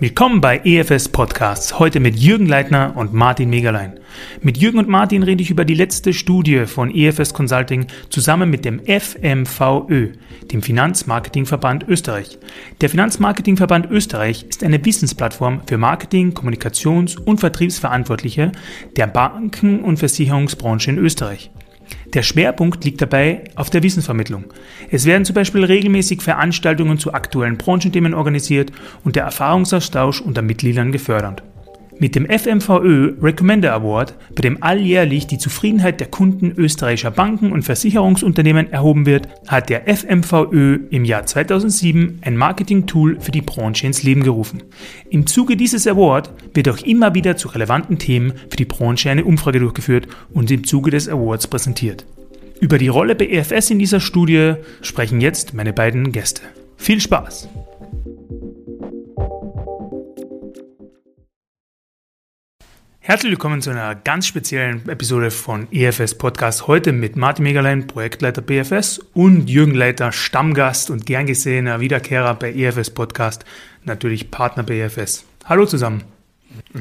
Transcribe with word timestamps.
Willkommen 0.00 0.40
bei 0.40 0.60
EFS 0.64 1.08
Podcasts, 1.08 1.80
heute 1.80 1.98
mit 1.98 2.16
Jürgen 2.16 2.46
Leitner 2.46 2.92
und 2.96 3.12
Martin 3.12 3.50
Megalein. 3.50 3.98
Mit 4.42 4.56
Jürgen 4.56 4.78
und 4.78 4.88
Martin 4.88 5.24
rede 5.24 5.42
ich 5.42 5.50
über 5.50 5.64
die 5.64 5.74
letzte 5.74 6.12
Studie 6.12 6.66
von 6.66 6.94
EFS 6.94 7.34
Consulting 7.34 7.88
zusammen 8.08 8.48
mit 8.48 8.64
dem 8.64 8.80
FMVÖ, 8.86 10.12
dem 10.52 10.62
Finanzmarketingverband 10.62 11.88
Österreich. 11.88 12.38
Der 12.80 12.90
Finanzmarketingverband 12.90 13.90
Österreich 13.90 14.44
ist 14.48 14.62
eine 14.62 14.84
Wissensplattform 14.84 15.62
für 15.66 15.78
Marketing, 15.78 16.32
Kommunikations- 16.32 17.18
und 17.18 17.40
Vertriebsverantwortliche 17.40 18.52
der 18.96 19.08
Banken- 19.08 19.80
und 19.80 19.98
Versicherungsbranche 19.98 20.90
in 20.90 20.98
Österreich. 20.98 21.50
Der 22.14 22.22
Schwerpunkt 22.22 22.84
liegt 22.84 23.02
dabei 23.02 23.44
auf 23.54 23.70
der 23.70 23.82
Wissensvermittlung. 23.82 24.44
Es 24.90 25.04
werden 25.04 25.24
zum 25.24 25.34
Beispiel 25.34 25.64
regelmäßig 25.64 26.22
Veranstaltungen 26.22 26.98
zu 26.98 27.12
aktuellen 27.12 27.58
Branchenthemen 27.58 28.14
organisiert 28.14 28.72
und 29.04 29.16
der 29.16 29.24
Erfahrungsaustausch 29.24 30.20
unter 30.20 30.42
Mitgliedern 30.42 30.92
gefördert. 30.92 31.42
Mit 32.00 32.14
dem 32.14 32.26
FMVÖ 32.26 33.14
Recommender 33.20 33.72
Award, 33.72 34.14
bei 34.36 34.42
dem 34.42 34.62
alljährlich 34.62 35.26
die 35.26 35.38
Zufriedenheit 35.38 35.98
der 35.98 36.06
Kunden 36.06 36.52
österreichischer 36.56 37.10
Banken 37.10 37.50
und 37.50 37.64
Versicherungsunternehmen 37.64 38.72
erhoben 38.72 39.04
wird, 39.04 39.26
hat 39.48 39.68
der 39.68 39.88
FMVÖ 39.88 40.78
im 40.90 41.04
Jahr 41.04 41.26
2007 41.26 42.20
ein 42.22 42.36
Marketing-Tool 42.36 43.18
für 43.18 43.32
die 43.32 43.40
Branche 43.40 43.88
ins 43.88 44.04
Leben 44.04 44.22
gerufen. 44.22 44.62
Im 45.10 45.26
Zuge 45.26 45.56
dieses 45.56 45.88
Award 45.88 46.30
wird 46.54 46.68
auch 46.68 46.78
immer 46.78 47.14
wieder 47.14 47.36
zu 47.36 47.48
relevanten 47.48 47.98
Themen 47.98 48.32
für 48.48 48.56
die 48.56 48.64
Branche 48.64 49.10
eine 49.10 49.24
Umfrage 49.24 49.58
durchgeführt 49.58 50.06
und 50.32 50.52
im 50.52 50.64
Zuge 50.64 50.92
des 50.92 51.08
Awards 51.08 51.48
präsentiert. 51.48 52.06
Über 52.60 52.78
die 52.78 52.88
Rolle 52.88 53.16
bei 53.16 53.26
EFS 53.26 53.70
in 53.70 53.80
dieser 53.80 53.98
Studie 53.98 54.54
sprechen 54.82 55.20
jetzt 55.20 55.52
meine 55.52 55.72
beiden 55.72 56.12
Gäste. 56.12 56.42
Viel 56.76 57.00
Spaß! 57.00 57.48
Herzlich 63.08 63.30
willkommen 63.30 63.62
zu 63.62 63.70
einer 63.70 63.94
ganz 63.94 64.26
speziellen 64.26 64.86
Episode 64.86 65.30
von 65.30 65.66
EFS 65.72 66.14
Podcast. 66.14 66.66
Heute 66.66 66.92
mit 66.92 67.16
Martin 67.16 67.42
Megalein, 67.42 67.86
Projektleiter 67.86 68.42
BFS 68.42 68.98
und 69.14 69.48
Jürgen 69.48 69.72
Leiter, 69.72 70.12
Stammgast 70.12 70.90
und 70.90 71.06
gern 71.06 71.24
gesehener 71.24 71.80
Wiederkehrer 71.80 72.34
bei 72.34 72.52
EFS 72.52 72.90
Podcast, 72.90 73.46
natürlich 73.86 74.30
Partner 74.30 74.62
bei 74.62 74.80
EFS. 74.80 75.24
Hallo 75.46 75.64
zusammen. 75.64 76.04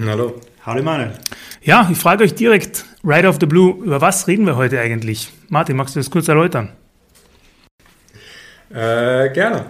Hallo. 0.06 0.42
Hallo 0.66 0.84
Manuel. 0.84 1.14
Ja, 1.62 1.88
ich 1.90 1.98
frage 1.98 2.26
euch 2.26 2.36
direkt, 2.36 2.84
right 3.06 3.26
off 3.26 3.38
the 3.40 3.46
blue, 3.46 3.82
über 3.86 4.02
was 4.02 4.28
reden 4.28 4.46
wir 4.46 4.58
heute 4.58 4.82
eigentlich? 4.82 5.32
Martin, 5.48 5.78
magst 5.78 5.96
du 5.96 6.02
das 6.02 6.12
kurz 6.12 6.28
erläutern? 6.28 6.74
Äh, 8.70 9.30
gerne. 9.30 9.68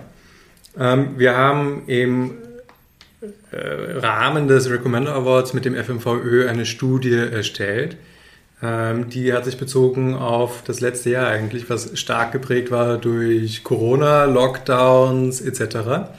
Ähm, 0.75 1.19
wir 1.19 1.37
haben 1.37 1.83
im 1.85 2.46
Rahmen 3.51 4.47
des 4.47 4.69
Recommender 4.69 5.13
Awards 5.13 5.53
mit 5.53 5.65
dem 5.65 5.75
FMVÖ 5.75 6.47
eine 6.47 6.65
Studie 6.65 7.15
erstellt. 7.15 7.97
Ähm, 8.61 9.09
die 9.09 9.33
hat 9.33 9.45
sich 9.45 9.57
bezogen 9.57 10.15
auf 10.15 10.63
das 10.63 10.79
letzte 10.79 11.11
Jahr 11.11 11.27
eigentlich, 11.27 11.69
was 11.69 11.97
stark 11.99 12.31
geprägt 12.31 12.71
war 12.71 12.97
durch 12.97 13.63
Corona, 13.63 14.25
Lockdowns 14.25 15.41
etc. 15.41 16.09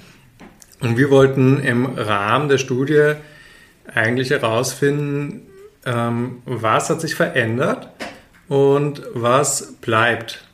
Und 0.81 0.97
wir 0.97 1.11
wollten 1.11 1.61
im 1.61 1.87
Rahmen 1.87 2.49
der 2.49 2.59
Studie 2.59 3.15
eigentlich 3.93 4.31
herausfinden, 4.31 5.47
ähm, 5.85 6.43
was 6.45 6.91
hat 6.91 7.01
sich 7.01 7.15
verändert 7.15 7.89
und 8.49 9.03
was 9.15 9.73
bleibt 9.81 10.45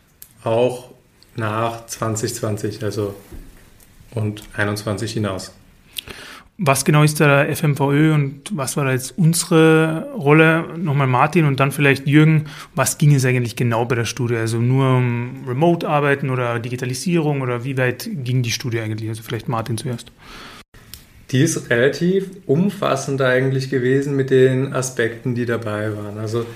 auch 0.42 0.90
nach 1.36 1.86
2020, 1.86 2.82
also 2.82 3.14
und 4.14 4.40
2021 4.54 5.12
hinaus. 5.12 5.52
Was 6.56 6.84
genau 6.84 7.02
ist 7.02 7.18
da 7.18 7.44
der 7.44 7.56
FMVÖ 7.56 8.14
und 8.14 8.56
was 8.56 8.76
war 8.76 8.84
da 8.84 8.92
jetzt 8.92 9.18
unsere 9.18 10.12
Rolle? 10.16 10.78
Nochmal 10.78 11.08
Martin 11.08 11.46
und 11.46 11.58
dann 11.58 11.72
vielleicht 11.72 12.06
Jürgen. 12.06 12.44
Was 12.76 12.96
ging 12.96 13.12
es 13.12 13.24
eigentlich 13.24 13.56
genau 13.56 13.84
bei 13.86 13.96
der 13.96 14.04
Studie? 14.04 14.36
Also 14.36 14.58
nur 14.58 14.98
um 14.98 15.44
Remote-Arbeiten 15.48 16.30
oder 16.30 16.60
Digitalisierung 16.60 17.40
oder 17.40 17.64
wie 17.64 17.76
weit 17.76 18.08
ging 18.08 18.42
die 18.42 18.52
Studie 18.52 18.78
eigentlich? 18.78 19.08
Also 19.08 19.24
vielleicht 19.24 19.48
Martin 19.48 19.78
zuerst. 19.78 20.12
Die 21.32 21.40
ist 21.40 21.70
relativ 21.70 22.30
umfassend 22.46 23.20
eigentlich 23.20 23.68
gewesen 23.68 24.14
mit 24.14 24.30
den 24.30 24.72
Aspekten, 24.74 25.34
die 25.34 25.46
dabei 25.46 25.96
waren. 25.96 26.18
Also 26.18 26.46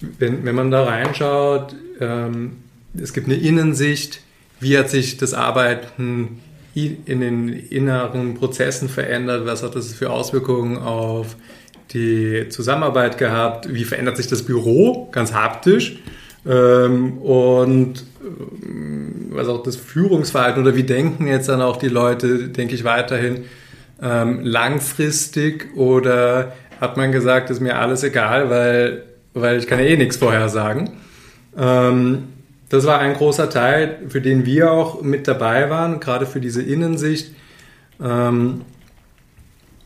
wenn, 0.00 0.44
wenn 0.44 0.54
man 0.54 0.70
da 0.70 0.84
reinschaut, 0.84 1.74
ähm, 2.00 2.58
es 2.94 3.12
gibt 3.12 3.26
eine 3.26 3.36
Innensicht, 3.36 4.20
wie 4.60 4.78
hat 4.78 4.90
sich 4.90 5.16
das 5.16 5.34
Arbeiten 5.34 6.38
in 6.86 7.20
den 7.20 7.48
inneren 7.48 8.34
Prozessen 8.34 8.88
verändert? 8.88 9.46
Was 9.46 9.62
hat 9.62 9.74
das 9.74 9.92
für 9.92 10.10
Auswirkungen 10.10 10.78
auf 10.78 11.36
die 11.92 12.48
Zusammenarbeit 12.48 13.18
gehabt? 13.18 13.72
Wie 13.72 13.84
verändert 13.84 14.16
sich 14.16 14.26
das 14.26 14.42
Büro 14.42 15.08
ganz 15.12 15.32
haptisch? 15.32 15.98
Ähm, 16.46 17.18
und 17.18 18.04
ähm, 18.22 19.26
was 19.30 19.48
auch 19.48 19.62
das 19.62 19.76
Führungsverhalten 19.76 20.62
oder 20.62 20.76
wie 20.76 20.84
denken 20.84 21.26
jetzt 21.26 21.48
dann 21.48 21.60
auch 21.60 21.76
die 21.76 21.88
Leute, 21.88 22.48
denke 22.48 22.74
ich 22.74 22.84
weiterhin 22.84 23.44
ähm, 24.00 24.40
langfristig 24.44 25.76
oder 25.76 26.52
hat 26.80 26.96
man 26.96 27.12
gesagt, 27.12 27.50
ist 27.50 27.60
mir 27.60 27.78
alles 27.78 28.04
egal, 28.04 28.50
weil, 28.50 29.04
weil 29.34 29.58
ich 29.58 29.66
kann 29.66 29.78
ja 29.78 29.84
eh 29.84 29.96
nichts 29.96 30.16
vorher 30.16 30.48
sagen. 30.48 30.92
Ähm, 31.56 32.28
das 32.68 32.84
war 32.84 32.98
ein 32.98 33.14
großer 33.14 33.48
Teil, 33.48 33.98
für 34.08 34.20
den 34.20 34.44
wir 34.44 34.72
auch 34.72 35.02
mit 35.02 35.26
dabei 35.26 35.70
waren, 35.70 36.00
gerade 36.00 36.26
für 36.26 36.40
diese 36.40 36.62
Innensicht. 36.62 37.32
Ähm, 38.02 38.62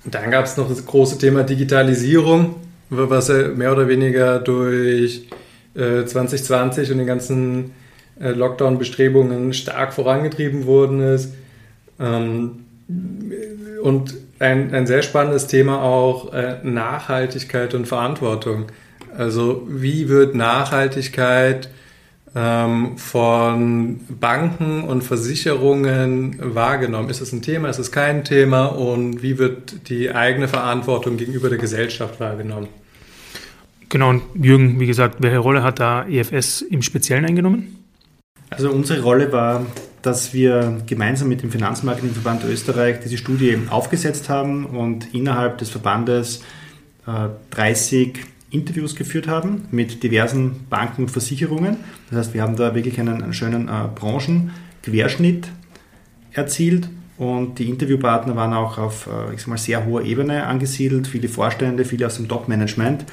dann 0.04 0.30
gab 0.30 0.46
es 0.46 0.56
noch 0.56 0.68
das 0.68 0.84
große 0.84 1.18
Thema 1.18 1.44
Digitalisierung, 1.44 2.56
was 2.90 3.28
mehr 3.28 3.72
oder 3.72 3.86
weniger 3.88 4.40
durch 4.40 5.28
äh, 5.74 6.04
2020 6.04 6.90
und 6.90 6.98
den 6.98 7.06
ganzen 7.06 7.72
äh, 8.20 8.30
Lockdown-Bestrebungen 8.30 9.52
stark 9.52 9.94
vorangetrieben 9.94 10.66
worden 10.66 11.00
ist. 11.00 11.34
Ähm, 12.00 12.64
und 13.82 14.14
ein, 14.38 14.74
ein 14.74 14.86
sehr 14.86 15.02
spannendes 15.02 15.46
Thema 15.46 15.82
auch 15.82 16.32
äh, 16.32 16.56
Nachhaltigkeit 16.62 17.74
und 17.74 17.86
Verantwortung. 17.86 18.66
Also 19.16 19.66
wie 19.68 20.08
wird 20.08 20.34
Nachhaltigkeit 20.34 21.68
ähm, 22.34 22.96
von 22.96 24.00
Banken 24.08 24.84
und 24.84 25.02
Versicherungen 25.02 26.54
wahrgenommen? 26.54 27.10
Ist 27.10 27.20
es 27.20 27.32
ein 27.32 27.42
Thema, 27.42 27.68
ist 27.68 27.78
es 27.78 27.92
kein 27.92 28.24
Thema 28.24 28.66
und 28.66 29.22
wie 29.22 29.38
wird 29.38 29.88
die 29.88 30.14
eigene 30.14 30.48
Verantwortung 30.48 31.16
gegenüber 31.16 31.48
der 31.48 31.58
Gesellschaft 31.58 32.20
wahrgenommen? 32.20 32.68
Genau, 33.88 34.08
und 34.08 34.22
Jürgen, 34.34 34.80
wie 34.80 34.86
gesagt, 34.86 35.16
welche 35.20 35.38
Rolle 35.38 35.62
hat 35.62 35.78
da 35.78 36.06
EFS 36.06 36.62
im 36.62 36.80
Speziellen 36.80 37.26
eingenommen? 37.26 37.84
Also 38.48 38.70
unsere 38.70 39.02
Rolle 39.02 39.32
war, 39.32 39.66
dass 40.00 40.32
wir 40.32 40.82
gemeinsam 40.86 41.28
mit 41.28 41.42
dem 41.42 41.50
Finanzmarketingverband 41.50 42.44
Österreich 42.44 43.00
diese 43.00 43.18
Studie 43.18 43.58
aufgesetzt 43.68 44.28
haben 44.28 44.66
und 44.66 45.14
innerhalb 45.14 45.58
des 45.58 45.70
Verbandes 45.70 46.42
äh, 47.06 47.28
30 47.50 48.18
Interviews 48.52 48.94
geführt 48.94 49.26
haben 49.26 49.66
mit 49.70 50.02
diversen 50.02 50.66
Banken 50.68 51.02
und 51.02 51.10
Versicherungen. 51.10 51.78
Das 52.10 52.18
heißt, 52.18 52.34
wir 52.34 52.42
haben 52.42 52.56
da 52.56 52.74
wirklich 52.74 53.00
einen, 53.00 53.22
einen 53.22 53.32
schönen 53.32 53.68
äh, 53.68 53.88
Branchenquerschnitt 53.94 55.48
erzielt 56.32 56.88
und 57.18 57.58
die 57.58 57.68
Interviewpartner 57.68 58.36
waren 58.36 58.52
auch 58.52 58.78
auf 58.78 59.06
äh, 59.06 59.34
ich 59.34 59.40
sag 59.40 59.48
mal, 59.48 59.58
sehr 59.58 59.86
hoher 59.86 60.02
Ebene 60.02 60.46
angesiedelt, 60.46 61.06
viele 61.06 61.28
Vorstände, 61.28 61.84
viele 61.84 62.06
aus 62.06 62.16
dem 62.16 62.28
Top-Management. 62.28 63.04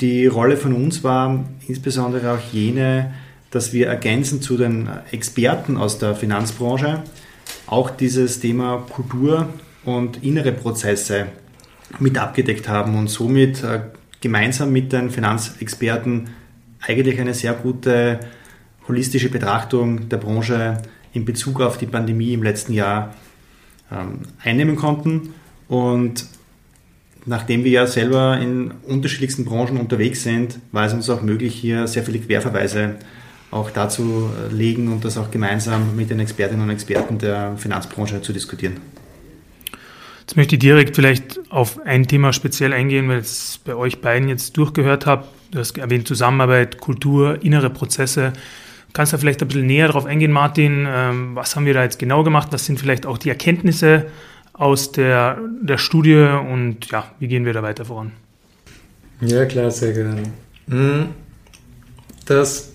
Die 0.00 0.26
Rolle 0.26 0.56
von 0.56 0.72
uns 0.72 1.02
war 1.04 1.44
insbesondere 1.66 2.32
auch 2.32 2.52
jene, 2.52 3.14
dass 3.50 3.72
wir 3.72 3.86
ergänzend 3.86 4.42
zu 4.42 4.56
den 4.56 4.88
Experten 5.12 5.76
aus 5.76 5.98
der 5.98 6.14
Finanzbranche 6.14 7.04
auch 7.66 7.90
dieses 7.90 8.40
Thema 8.40 8.84
Kultur 8.90 9.48
und 9.84 10.22
innere 10.22 10.52
Prozesse 10.52 11.26
mit 12.00 12.18
abgedeckt 12.18 12.68
haben 12.68 12.96
und 12.96 13.08
somit 13.08 13.62
äh, 13.62 13.80
gemeinsam 14.20 14.72
mit 14.72 14.92
den 14.92 15.10
Finanzexperten 15.10 16.30
eigentlich 16.80 17.20
eine 17.20 17.34
sehr 17.34 17.52
gute 17.54 18.20
holistische 18.88 19.30
Betrachtung 19.30 20.08
der 20.08 20.18
Branche 20.18 20.82
in 21.12 21.24
Bezug 21.24 21.60
auf 21.60 21.78
die 21.78 21.86
Pandemie 21.86 22.32
im 22.32 22.42
letzten 22.42 22.72
Jahr 22.72 23.14
ähm, 23.90 24.20
einnehmen 24.42 24.76
konnten. 24.76 25.34
Und 25.68 26.26
nachdem 27.26 27.64
wir 27.64 27.70
ja 27.70 27.86
selber 27.86 28.38
in 28.38 28.72
unterschiedlichsten 28.86 29.44
Branchen 29.44 29.78
unterwegs 29.78 30.22
sind, 30.22 30.58
war 30.72 30.86
es 30.86 30.92
uns 30.92 31.08
auch 31.08 31.22
möglich, 31.22 31.54
hier 31.54 31.86
sehr 31.86 32.02
viele 32.02 32.18
Querverweise 32.18 32.96
auch 33.50 33.70
dazu 33.70 34.30
legen 34.50 34.92
und 34.92 35.04
das 35.04 35.16
auch 35.16 35.30
gemeinsam 35.30 35.94
mit 35.96 36.10
den 36.10 36.18
Expertinnen 36.18 36.64
und 36.64 36.70
Experten 36.70 37.18
der 37.18 37.56
Finanzbranche 37.56 38.20
zu 38.20 38.32
diskutieren. 38.32 38.78
Jetzt 40.26 40.36
möchte 40.38 40.54
ich 40.54 40.60
direkt 40.60 40.96
vielleicht 40.96 41.38
auf 41.50 41.84
ein 41.84 42.06
Thema 42.06 42.32
speziell 42.32 42.72
eingehen, 42.72 43.08
weil 43.10 43.18
ich 43.18 43.26
es 43.26 43.60
bei 43.62 43.74
euch 43.74 44.00
beiden 44.00 44.26
jetzt 44.30 44.56
durchgehört 44.56 45.04
habe. 45.04 45.26
Du 45.50 45.58
hast 45.58 45.76
erwähnt 45.76 46.08
Zusammenarbeit, 46.08 46.80
Kultur, 46.80 47.42
innere 47.42 47.68
Prozesse. 47.68 48.32
Kannst 48.94 49.12
du 49.12 49.18
vielleicht 49.18 49.42
ein 49.42 49.48
bisschen 49.48 49.66
näher 49.66 49.88
darauf 49.88 50.06
eingehen, 50.06 50.32
Martin? 50.32 50.86
Ähm, 50.88 51.36
was 51.36 51.56
haben 51.56 51.66
wir 51.66 51.74
da 51.74 51.82
jetzt 51.82 51.98
genau 51.98 52.22
gemacht? 52.22 52.48
Was 52.52 52.64
sind 52.64 52.80
vielleicht 52.80 53.04
auch 53.04 53.18
die 53.18 53.28
Erkenntnisse 53.28 54.06
aus 54.54 54.92
der, 54.92 55.38
der 55.60 55.76
Studie 55.76 56.16
und 56.16 56.90
ja, 56.90 57.04
wie 57.18 57.28
gehen 57.28 57.44
wir 57.44 57.52
da 57.52 57.62
weiter 57.62 57.84
voran? 57.84 58.12
Ja, 59.20 59.44
klar, 59.44 59.70
sehr 59.70 59.92
gerne. 59.92 60.22
Hm. 60.70 61.08
Das, 62.24 62.72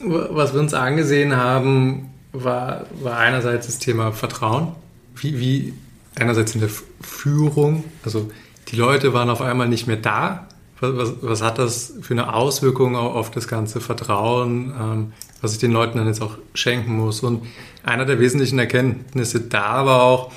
was 0.00 0.54
wir 0.54 0.60
uns 0.60 0.72
angesehen 0.72 1.36
haben, 1.36 2.10
war, 2.32 2.86
war 3.02 3.18
einerseits 3.18 3.66
das 3.66 3.78
Thema 3.78 4.12
Vertrauen. 4.12 4.68
Wie, 5.16 5.38
wie 5.38 5.74
einerseits 6.16 6.54
in 6.54 6.60
der 6.60 6.70
Führung, 7.00 7.84
also 8.04 8.30
die 8.68 8.76
Leute 8.76 9.12
waren 9.12 9.30
auf 9.30 9.40
einmal 9.40 9.68
nicht 9.68 9.86
mehr 9.86 9.96
da. 9.96 10.48
Was, 10.80 10.96
was, 10.96 11.12
was 11.20 11.42
hat 11.42 11.58
das 11.58 11.94
für 12.02 12.14
eine 12.14 12.34
Auswirkung 12.34 12.96
auf 12.96 13.30
das 13.30 13.48
ganze 13.48 13.80
Vertrauen, 13.80 14.74
ähm, 14.78 15.12
was 15.40 15.52
ich 15.52 15.58
den 15.58 15.72
Leuten 15.72 15.98
dann 15.98 16.06
jetzt 16.06 16.22
auch 16.22 16.38
schenken 16.54 16.96
muss? 16.96 17.20
Und 17.20 17.42
einer 17.84 18.04
der 18.04 18.18
wesentlichen 18.18 18.58
Erkenntnisse 18.58 19.40
da 19.40 19.86
war 19.86 20.02
auch, 20.02 20.32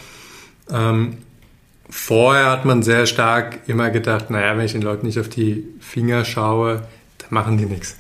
ähm, 0.69 1.17
vorher 1.89 2.51
hat 2.51 2.65
man 2.65 2.83
sehr 2.83 3.05
stark 3.05 3.59
immer 3.67 3.89
gedacht, 3.89 4.29
naja, 4.29 4.57
wenn 4.57 4.65
ich 4.65 4.73
den 4.73 4.81
Leuten 4.81 5.07
nicht 5.07 5.19
auf 5.19 5.29
die 5.29 5.63
Finger 5.79 6.25
schaue, 6.25 6.83
dann 7.17 7.29
machen 7.29 7.57
die 7.57 7.65
nichts. 7.65 7.97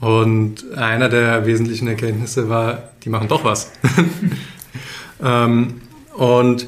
Und 0.00 0.72
einer 0.76 1.08
der 1.08 1.46
wesentlichen 1.46 1.88
Erkenntnisse 1.88 2.48
war, 2.48 2.90
die 3.04 3.08
machen 3.08 3.28
doch 3.28 3.44
was. 3.44 3.72
ähm, 5.22 5.80
und 6.14 6.66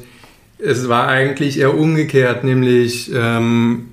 es 0.59 0.89
war 0.89 1.07
eigentlich 1.07 1.59
eher 1.59 1.77
umgekehrt, 1.77 2.43
nämlich 2.43 3.11
ähm, 3.13 3.89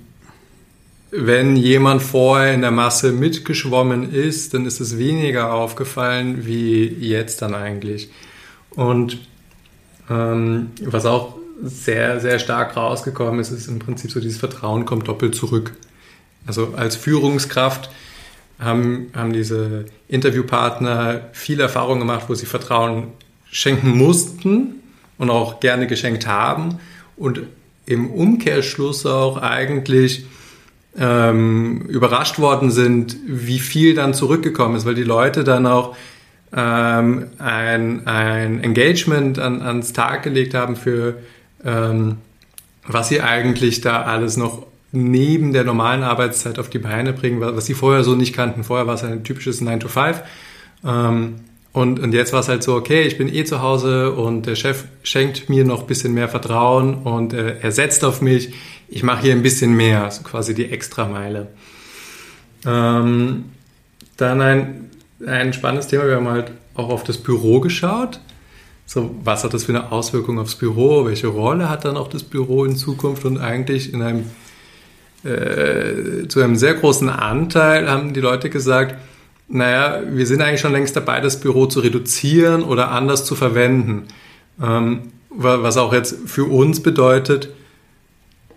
wenn 1.10 1.56
jemand 1.56 2.02
vorher 2.02 2.54
in 2.54 2.62
der 2.62 2.70
Masse 2.70 3.12
mitgeschwommen 3.12 4.12
ist, 4.12 4.54
dann 4.54 4.66
ist 4.66 4.80
es 4.80 4.98
weniger 4.98 5.52
aufgefallen 5.52 6.44
wie 6.44 6.86
jetzt 6.86 7.42
dann 7.42 7.54
eigentlich. 7.54 8.10
Und 8.70 9.18
ähm, 10.10 10.70
was 10.82 11.06
auch 11.06 11.36
sehr, 11.62 12.18
sehr 12.20 12.40
stark 12.40 12.76
rausgekommen 12.76 13.38
ist, 13.38 13.52
ist 13.52 13.68
im 13.68 13.78
Prinzip 13.78 14.10
so, 14.10 14.18
dieses 14.18 14.38
Vertrauen 14.38 14.86
kommt 14.86 15.06
doppelt 15.06 15.36
zurück. 15.36 15.74
Also 16.46 16.74
als 16.76 16.96
Führungskraft 16.96 17.90
haben, 18.58 19.10
haben 19.14 19.32
diese 19.32 19.84
Interviewpartner 20.08 21.28
viel 21.32 21.60
Erfahrung 21.60 22.00
gemacht, 22.00 22.24
wo 22.28 22.34
sie 22.34 22.46
Vertrauen 22.46 23.08
schenken 23.50 23.96
mussten 23.96 24.80
und 25.18 25.30
auch 25.30 25.60
gerne 25.60 25.86
geschenkt 25.86 26.26
haben 26.26 26.80
und 27.16 27.42
im 27.86 28.10
Umkehrschluss 28.10 29.06
auch 29.06 29.36
eigentlich 29.36 30.26
ähm, 30.96 31.82
überrascht 31.82 32.38
worden 32.38 32.70
sind, 32.70 33.16
wie 33.26 33.58
viel 33.58 33.94
dann 33.94 34.14
zurückgekommen 34.14 34.76
ist, 34.76 34.86
weil 34.86 34.94
die 34.94 35.02
Leute 35.02 35.44
dann 35.44 35.66
auch 35.66 35.96
ähm, 36.54 37.26
ein, 37.38 38.06
ein 38.06 38.62
Engagement 38.62 39.38
an, 39.38 39.60
ans 39.60 39.92
Tag 39.92 40.22
gelegt 40.22 40.54
haben 40.54 40.76
für 40.76 41.16
ähm, 41.64 42.18
was 42.86 43.08
sie 43.08 43.20
eigentlich 43.20 43.80
da 43.80 44.02
alles 44.02 44.36
noch 44.36 44.66
neben 44.92 45.52
der 45.52 45.64
normalen 45.64 46.02
Arbeitszeit 46.02 46.58
auf 46.58 46.70
die 46.70 46.78
Beine 46.78 47.12
bringen, 47.12 47.40
was 47.40 47.66
sie 47.66 47.74
vorher 47.74 48.04
so 48.04 48.14
nicht 48.14 48.34
kannten. 48.34 48.62
Vorher 48.62 48.86
war 48.86 48.94
es 48.94 49.02
ein 49.02 49.24
typisches 49.24 49.60
9 49.60 49.80
to 49.80 49.88
5. 49.88 50.22
Ähm, 50.84 51.36
und, 51.74 51.98
und 51.98 52.14
jetzt 52.14 52.32
war 52.32 52.38
es 52.38 52.48
halt 52.48 52.62
so, 52.62 52.76
okay, 52.76 53.02
ich 53.02 53.18
bin 53.18 53.28
eh 53.28 53.42
zu 53.42 53.60
Hause 53.60 54.12
und 54.12 54.46
der 54.46 54.54
Chef 54.54 54.84
schenkt 55.02 55.48
mir 55.48 55.64
noch 55.64 55.80
ein 55.80 55.86
bisschen 55.88 56.14
mehr 56.14 56.28
Vertrauen 56.28 56.94
und 56.94 57.32
äh, 57.32 57.58
er 57.60 57.72
setzt 57.72 58.04
auf 58.04 58.22
mich. 58.22 58.54
Ich 58.88 59.02
mache 59.02 59.22
hier 59.22 59.32
ein 59.32 59.42
bisschen 59.42 59.74
mehr, 59.74 60.04
also 60.04 60.22
quasi 60.22 60.54
die 60.54 60.70
Extrameile. 60.70 61.48
Ähm, 62.64 63.46
dann 64.16 64.40
ein, 64.40 64.90
ein 65.26 65.52
spannendes 65.52 65.88
Thema, 65.88 66.06
wir 66.06 66.14
haben 66.14 66.28
halt 66.28 66.52
auch 66.74 66.90
auf 66.90 67.02
das 67.02 67.18
Büro 67.18 67.58
geschaut. 67.58 68.20
So, 68.86 69.12
was 69.24 69.42
hat 69.42 69.52
das 69.52 69.64
für 69.64 69.72
eine 69.72 69.90
Auswirkung 69.90 70.38
aufs 70.38 70.54
Büro? 70.54 71.06
Welche 71.06 71.26
Rolle 71.26 71.68
hat 71.68 71.84
dann 71.84 71.96
auch 71.96 72.08
das 72.08 72.22
Büro 72.22 72.64
in 72.64 72.76
Zukunft? 72.76 73.24
Und 73.24 73.38
eigentlich 73.38 73.92
in 73.92 74.00
einem, 74.00 74.30
äh, 75.24 76.28
zu 76.28 76.40
einem 76.40 76.54
sehr 76.54 76.74
großen 76.74 77.08
Anteil 77.08 77.90
haben 77.90 78.14
die 78.14 78.20
Leute 78.20 78.48
gesagt, 78.48 78.94
naja, 79.48 80.02
wir 80.10 80.26
sind 80.26 80.40
eigentlich 80.40 80.60
schon 80.60 80.72
längst 80.72 80.96
dabei, 80.96 81.20
das 81.20 81.40
Büro 81.40 81.66
zu 81.66 81.80
reduzieren 81.80 82.62
oder 82.62 82.90
anders 82.90 83.24
zu 83.24 83.34
verwenden. 83.34 84.04
Ähm, 84.62 85.12
was 85.30 85.76
auch 85.76 85.92
jetzt 85.92 86.16
für 86.26 86.44
uns 86.44 86.82
bedeutet, 86.82 87.50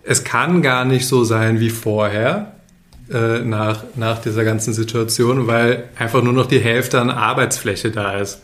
es 0.04 0.24
kann 0.24 0.62
gar 0.62 0.84
nicht 0.84 1.06
so 1.06 1.24
sein 1.24 1.60
wie 1.60 1.70
vorher 1.70 2.54
äh, 3.12 3.40
nach, 3.40 3.84
nach 3.96 4.20
dieser 4.20 4.44
ganzen 4.44 4.72
Situation, 4.72 5.46
weil 5.46 5.88
einfach 5.98 6.22
nur 6.22 6.32
noch 6.32 6.46
die 6.46 6.60
Hälfte 6.60 7.00
an 7.00 7.10
Arbeitsfläche 7.10 7.90
da 7.90 8.18
ist. 8.18 8.40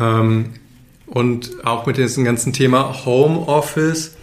Ähm, 0.00 0.54
und 1.06 1.66
auch 1.66 1.86
mit 1.86 1.98
diesem 1.98 2.24
ganzen 2.24 2.52
Thema 2.52 3.04
Homeoffice 3.04 4.16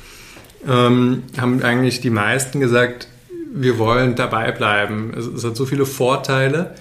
ähm, 0.68 1.24
haben 1.40 1.62
eigentlich 1.62 2.02
die 2.02 2.10
meisten 2.10 2.60
gesagt, 2.60 3.08
wir 3.54 3.78
wollen 3.78 4.16
dabei 4.16 4.52
bleiben. 4.52 5.14
Es, 5.16 5.26
es 5.26 5.44
hat 5.44 5.56
so 5.56 5.66
viele 5.66 5.86
Vorteile. 5.86 6.76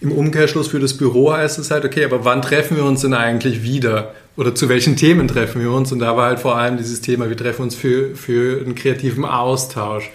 Im 0.00 0.12
Umkehrschluss 0.12 0.68
für 0.68 0.78
das 0.78 0.94
Büro 0.94 1.32
heißt 1.32 1.58
es 1.58 1.70
halt, 1.70 1.84
okay, 1.84 2.04
aber 2.04 2.24
wann 2.24 2.42
treffen 2.42 2.76
wir 2.76 2.84
uns 2.84 3.00
denn 3.00 3.14
eigentlich 3.14 3.62
wieder? 3.62 4.14
Oder 4.36 4.54
zu 4.54 4.68
welchen 4.68 4.96
Themen 4.96 5.26
treffen 5.26 5.62
wir 5.62 5.70
uns? 5.70 5.90
Und 5.90 6.00
da 6.00 6.16
war 6.16 6.26
halt 6.26 6.40
vor 6.40 6.56
allem 6.56 6.76
dieses 6.76 7.00
Thema, 7.00 7.28
wir 7.30 7.36
treffen 7.36 7.62
uns 7.62 7.74
für, 7.74 8.14
für 8.14 8.60
einen 8.60 8.74
kreativen 8.74 9.24
Austausch 9.24 10.10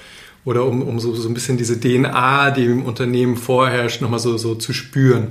oder 0.46 0.66
um, 0.66 0.82
um 0.84 1.00
so, 1.00 1.16
so 1.16 1.28
ein 1.28 1.34
bisschen 1.34 1.58
diese 1.58 1.80
DNA, 1.80 2.52
die 2.52 2.66
im 2.66 2.86
Unternehmen 2.86 3.36
vorherrscht, 3.36 4.02
nochmal 4.02 4.20
so, 4.20 4.38
so 4.38 4.56
zu 4.56 4.74
spüren. 4.74 5.28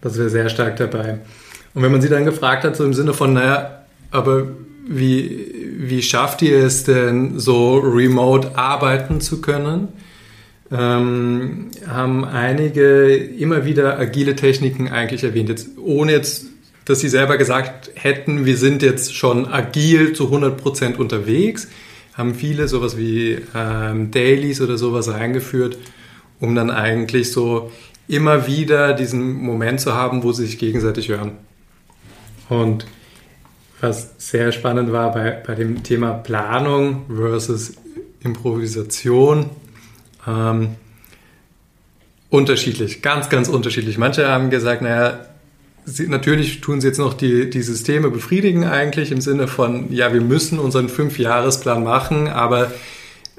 Das 0.00 0.18
wäre 0.18 0.30
sehr 0.30 0.48
stark 0.48 0.76
dabei. 0.76 1.20
Und 1.74 1.82
wenn 1.82 1.92
man 1.92 2.02
sie 2.02 2.08
dann 2.08 2.24
gefragt 2.24 2.64
hat, 2.64 2.76
so 2.76 2.84
im 2.84 2.94
Sinne 2.94 3.14
von, 3.14 3.32
naja, 3.32 3.84
aber 4.10 4.46
wie, 4.86 5.74
wie 5.78 6.02
schafft 6.02 6.42
ihr 6.42 6.58
es 6.64 6.84
denn, 6.84 7.38
so 7.38 7.78
remote 7.78 8.56
arbeiten 8.56 9.20
zu 9.20 9.40
können? 9.40 9.88
Ähm, 10.72 11.68
haben 11.86 12.24
einige 12.24 13.14
immer 13.14 13.64
wieder 13.64 13.98
agile 13.98 14.34
Techniken 14.34 14.88
eigentlich 14.88 15.22
erwähnt. 15.22 15.50
Jetzt, 15.50 15.68
ohne 15.78 16.12
jetzt, 16.12 16.46
dass 16.86 17.00
sie 17.00 17.08
selber 17.08 17.36
gesagt 17.36 17.90
hätten, 17.94 18.46
wir 18.46 18.56
sind 18.56 18.82
jetzt 18.82 19.14
schon 19.14 19.46
agil 19.46 20.14
zu 20.14 20.32
100% 20.32 20.96
unterwegs, 20.96 21.68
haben 22.14 22.34
viele 22.34 22.68
sowas 22.68 22.96
wie 22.96 23.38
ähm, 23.54 24.10
Dailies 24.10 24.60
oder 24.60 24.78
sowas 24.78 25.08
eingeführt, 25.08 25.76
um 26.40 26.54
dann 26.54 26.70
eigentlich 26.70 27.32
so 27.32 27.70
immer 28.08 28.46
wieder 28.46 28.94
diesen 28.94 29.34
Moment 29.34 29.80
zu 29.80 29.94
haben, 29.94 30.22
wo 30.22 30.32
sie 30.32 30.46
sich 30.46 30.58
gegenseitig 30.58 31.08
hören. 31.08 31.32
Und 32.48 32.86
was 33.80 34.14
sehr 34.18 34.52
spannend 34.52 34.92
war 34.92 35.12
bei, 35.12 35.30
bei 35.30 35.54
dem 35.54 35.82
Thema 35.82 36.12
Planung 36.12 37.04
versus 37.08 37.74
Improvisation, 38.20 39.50
ähm, 40.26 40.76
unterschiedlich, 42.30 43.02
ganz, 43.02 43.28
ganz 43.28 43.48
unterschiedlich. 43.48 43.98
Manche 43.98 44.28
haben 44.28 44.50
gesagt, 44.50 44.82
naja, 44.82 45.26
sie, 45.84 46.08
natürlich 46.08 46.60
tun 46.60 46.80
sie 46.80 46.88
jetzt 46.88 46.98
noch 46.98 47.14
die, 47.14 47.50
die 47.50 47.62
Systeme 47.62 48.10
befriedigen 48.10 48.64
eigentlich 48.64 49.12
im 49.12 49.20
Sinne 49.20 49.48
von, 49.48 49.92
ja, 49.92 50.12
wir 50.12 50.20
müssen 50.20 50.58
unseren 50.58 50.88
Fünfjahresplan 50.88 51.82
machen, 51.84 52.28
aber 52.28 52.72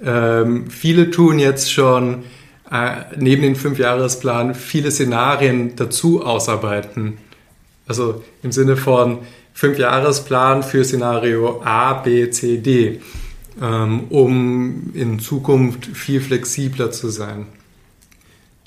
ähm, 0.03 0.69
viele 0.69 1.11
tun 1.11 1.39
jetzt 1.39 1.71
schon 1.71 2.23
äh, 2.71 3.03
neben 3.17 3.41
dem 3.41 3.55
Fünfjahresplan 3.55 4.55
viele 4.55 4.91
Szenarien 4.91 5.75
dazu 5.75 6.23
ausarbeiten. 6.23 7.17
Also 7.87 8.23
im 8.43 8.51
Sinne 8.51 8.77
von 8.77 9.19
Fünfjahresplan 9.53 10.63
für 10.63 10.83
Szenario 10.83 11.61
A, 11.63 11.93
B, 11.93 12.29
C, 12.29 12.57
D 12.57 13.01
um 13.59 14.91
in 14.93 15.19
Zukunft 15.19 15.85
viel 15.85 16.21
flexibler 16.21 16.91
zu 16.91 17.09
sein. 17.09 17.45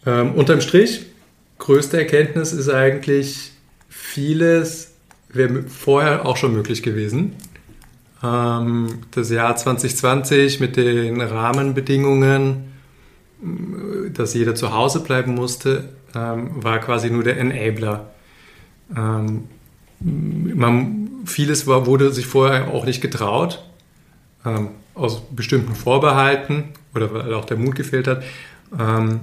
Ähm, 0.04 0.32
unterm 0.32 0.60
Strich, 0.60 1.06
größte 1.58 1.98
Erkenntnis 1.98 2.52
ist 2.52 2.68
eigentlich, 2.68 3.52
vieles 3.88 4.92
wäre 5.28 5.64
vorher 5.64 6.24
auch 6.24 6.36
schon 6.36 6.52
möglich 6.52 6.82
gewesen. 6.82 7.32
Ähm, 8.22 9.00
das 9.10 9.30
Jahr 9.30 9.56
2020 9.56 10.60
mit 10.60 10.76
den 10.76 11.20
Rahmenbedingungen, 11.20 12.72
dass 14.14 14.34
jeder 14.34 14.54
zu 14.54 14.72
Hause 14.72 15.00
bleiben 15.00 15.34
musste, 15.34 15.90
ähm, 16.14 16.62
war 16.62 16.78
quasi 16.78 17.10
nur 17.10 17.24
der 17.24 17.38
Enabler. 17.38 18.10
Ähm, 18.96 19.44
man, 20.00 21.10
vieles 21.24 21.66
war, 21.66 21.86
wurde 21.86 22.12
sich 22.12 22.26
vorher 22.26 22.68
auch 22.68 22.86
nicht 22.86 23.00
getraut 23.00 23.64
ähm, 24.46 24.68
aus 24.94 25.22
bestimmten 25.30 25.74
Vorbehalten 25.74 26.64
oder 26.94 27.12
weil 27.12 27.34
auch 27.34 27.44
der 27.44 27.56
Mut 27.56 27.74
gefehlt 27.74 28.06
hat. 28.06 28.22
Ähm, 28.78 29.20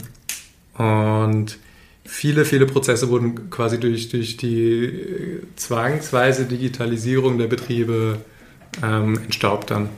und 0.77 1.58
viele, 2.06 2.46
viele 2.46 2.65
Prozesse 2.65 3.10
wurden 3.10 3.50
quasi 3.50 3.80
durch, 3.80 4.10
durch 4.10 4.38
die 4.38 4.86
äh, 4.86 5.42
zwangsweise 5.56 6.46
Digitalisierung 6.46 7.38
der 7.38 7.48
Betriebe 7.48 8.20
ähm, 8.84 9.20
entstaubt 9.24 9.72
dann. 9.72 9.89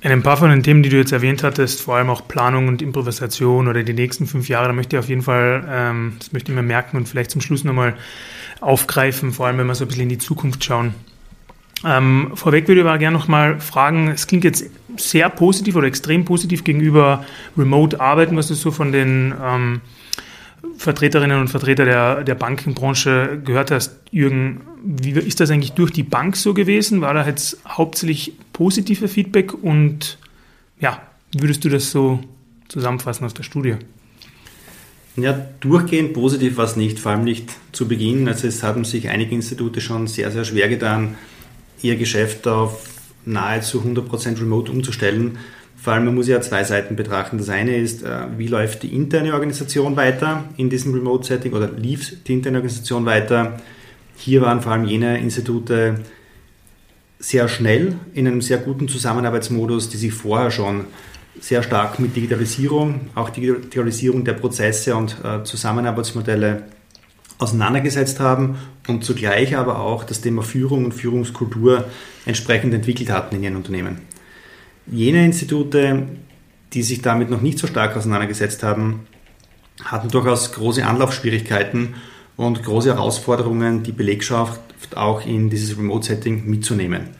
In 0.00 0.12
ein 0.12 0.22
paar 0.22 0.36
von 0.36 0.50
den 0.50 0.62
Themen, 0.62 0.84
die 0.84 0.90
du 0.90 0.96
jetzt 0.96 1.10
erwähnt 1.10 1.42
hattest, 1.42 1.80
vor 1.80 1.96
allem 1.96 2.08
auch 2.08 2.28
Planung 2.28 2.68
und 2.68 2.82
Improvisation 2.82 3.66
oder 3.66 3.82
die 3.82 3.94
nächsten 3.94 4.26
fünf 4.26 4.48
Jahre, 4.48 4.68
da 4.68 4.72
möchte 4.72 4.94
ich 4.94 5.00
auf 5.00 5.08
jeden 5.08 5.22
Fall, 5.22 5.66
ähm, 5.68 6.16
das 6.20 6.32
möchte 6.32 6.52
ich 6.52 6.56
mir 6.56 6.62
merken 6.62 6.96
und 6.96 7.08
vielleicht 7.08 7.32
zum 7.32 7.40
Schluss 7.40 7.64
nochmal 7.64 7.96
aufgreifen, 8.60 9.32
vor 9.32 9.48
allem 9.48 9.58
wenn 9.58 9.66
wir 9.66 9.74
so 9.74 9.84
ein 9.84 9.88
bisschen 9.88 10.04
in 10.04 10.08
die 10.08 10.18
Zukunft 10.18 10.62
schauen. 10.62 10.94
Ähm, 11.84 12.32
vorweg 12.34 12.66
würde 12.66 12.80
ich 12.80 12.86
aber 12.86 12.98
gerne 12.98 13.16
nochmal 13.16 13.60
fragen, 13.60 14.08
es 14.08 14.26
klingt 14.26 14.44
jetzt 14.44 14.68
sehr 14.96 15.28
positiv 15.28 15.76
oder 15.76 15.86
extrem 15.86 16.24
positiv 16.24 16.64
gegenüber 16.64 17.24
Remote-Arbeiten, 17.56 18.36
was 18.36 18.48
du 18.48 18.54
so 18.54 18.70
von 18.70 18.90
den 18.90 19.32
ähm, 19.40 19.80
Vertreterinnen 20.76 21.40
und 21.40 21.48
Vertreter 21.48 21.84
der, 21.84 22.24
der 22.24 22.34
Bankenbranche 22.34 23.40
gehört 23.44 23.70
hast. 23.70 23.96
Jürgen, 24.10 24.60
wie 24.82 25.12
ist 25.12 25.40
das 25.40 25.50
eigentlich 25.50 25.72
durch 25.72 25.92
die 25.92 26.02
Bank 26.02 26.36
so 26.36 26.54
gewesen? 26.54 27.00
War 27.00 27.14
da 27.14 27.26
jetzt 27.26 27.58
hauptsächlich 27.66 28.32
positive 28.52 29.08
Feedback 29.08 29.54
und 29.54 30.18
ja, 30.80 31.00
würdest 31.36 31.64
du 31.64 31.68
das 31.68 31.90
so 31.90 32.20
zusammenfassen 32.68 33.24
aus 33.24 33.34
der 33.34 33.42
Studie? 33.42 33.76
Ja, 35.16 35.32
durchgehend 35.60 36.12
positiv 36.12 36.56
war 36.58 36.64
es 36.64 36.76
nicht, 36.76 37.00
vor 37.00 37.12
allem 37.12 37.24
nicht 37.24 37.50
zu 37.72 37.88
Beginn. 37.88 38.28
Also 38.28 38.46
es 38.46 38.62
haben 38.62 38.84
sich 38.84 39.08
einige 39.08 39.34
Institute 39.34 39.80
schon 39.80 40.06
sehr, 40.06 40.30
sehr 40.30 40.44
schwer 40.44 40.68
getan, 40.68 41.16
ihr 41.82 41.96
Geschäft 41.96 42.46
auf 42.46 42.88
nahezu 43.24 43.82
100% 43.82 44.40
remote 44.40 44.72
umzustellen. 44.72 45.38
Vor 45.76 45.92
allem, 45.92 46.06
man 46.06 46.14
muss 46.14 46.26
ja 46.28 46.40
zwei 46.40 46.64
Seiten 46.64 46.96
betrachten. 46.96 47.38
Das 47.38 47.48
eine 47.48 47.76
ist, 47.76 48.02
äh, 48.02 48.26
wie 48.36 48.48
läuft 48.48 48.82
die 48.82 48.94
interne 48.94 49.32
Organisation 49.34 49.96
weiter 49.96 50.44
in 50.56 50.70
diesem 50.70 50.92
Remote-Setting 50.92 51.52
oder 51.52 51.70
lief 51.70 52.24
die 52.24 52.32
interne 52.32 52.58
Organisation 52.58 53.06
weiter. 53.06 53.60
Hier 54.16 54.42
waren 54.42 54.60
vor 54.60 54.72
allem 54.72 54.86
jene 54.86 55.18
Institute 55.18 56.00
sehr 57.20 57.48
schnell 57.48 57.94
in 58.14 58.26
einem 58.26 58.42
sehr 58.42 58.58
guten 58.58 58.88
Zusammenarbeitsmodus, 58.88 59.88
die 59.88 59.96
sich 59.96 60.12
vorher 60.12 60.50
schon 60.50 60.84
sehr 61.40 61.62
stark 61.62 62.00
mit 62.00 62.16
Digitalisierung, 62.16 63.00
auch 63.14 63.30
Digitalisierung 63.30 64.24
der 64.24 64.32
Prozesse 64.32 64.96
und 64.96 65.16
äh, 65.24 65.44
Zusammenarbeitsmodelle 65.44 66.64
auseinandergesetzt 67.38 68.20
haben 68.20 68.58
und 68.88 69.04
zugleich 69.04 69.56
aber 69.56 69.80
auch 69.80 70.04
das 70.04 70.20
Thema 70.20 70.42
Führung 70.42 70.84
und 70.84 70.92
Führungskultur 70.92 71.84
entsprechend 72.26 72.74
entwickelt 72.74 73.10
hatten 73.10 73.36
in 73.36 73.44
ihren 73.44 73.56
Unternehmen. 73.56 73.98
Jene 74.86 75.24
Institute, 75.24 76.06
die 76.72 76.82
sich 76.82 77.02
damit 77.02 77.30
noch 77.30 77.40
nicht 77.40 77.58
so 77.58 77.66
stark 77.66 77.96
auseinandergesetzt 77.96 78.62
haben, 78.62 79.06
hatten 79.84 80.08
durchaus 80.08 80.52
große 80.52 80.84
Anlaufschwierigkeiten 80.84 81.94
und 82.36 82.62
große 82.62 82.94
Herausforderungen, 82.94 83.82
die 83.82 83.92
Belegschaft 83.92 84.60
auch 84.96 85.24
in 85.24 85.50
dieses 85.50 85.76
Remote-Setting 85.76 86.48
mitzunehmen. 86.48 87.10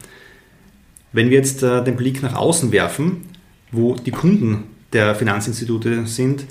Wenn 1.12 1.30
wir 1.30 1.38
jetzt 1.38 1.62
äh, 1.62 1.82
den 1.82 1.96
Blick 1.96 2.22
nach 2.22 2.34
außen 2.34 2.72
werfen, 2.72 3.26
wo 3.72 3.94
die 3.94 4.10
Kunden 4.10 4.64
der 4.92 5.14
Finanzinstitute 5.14 6.06
sind, 6.06 6.44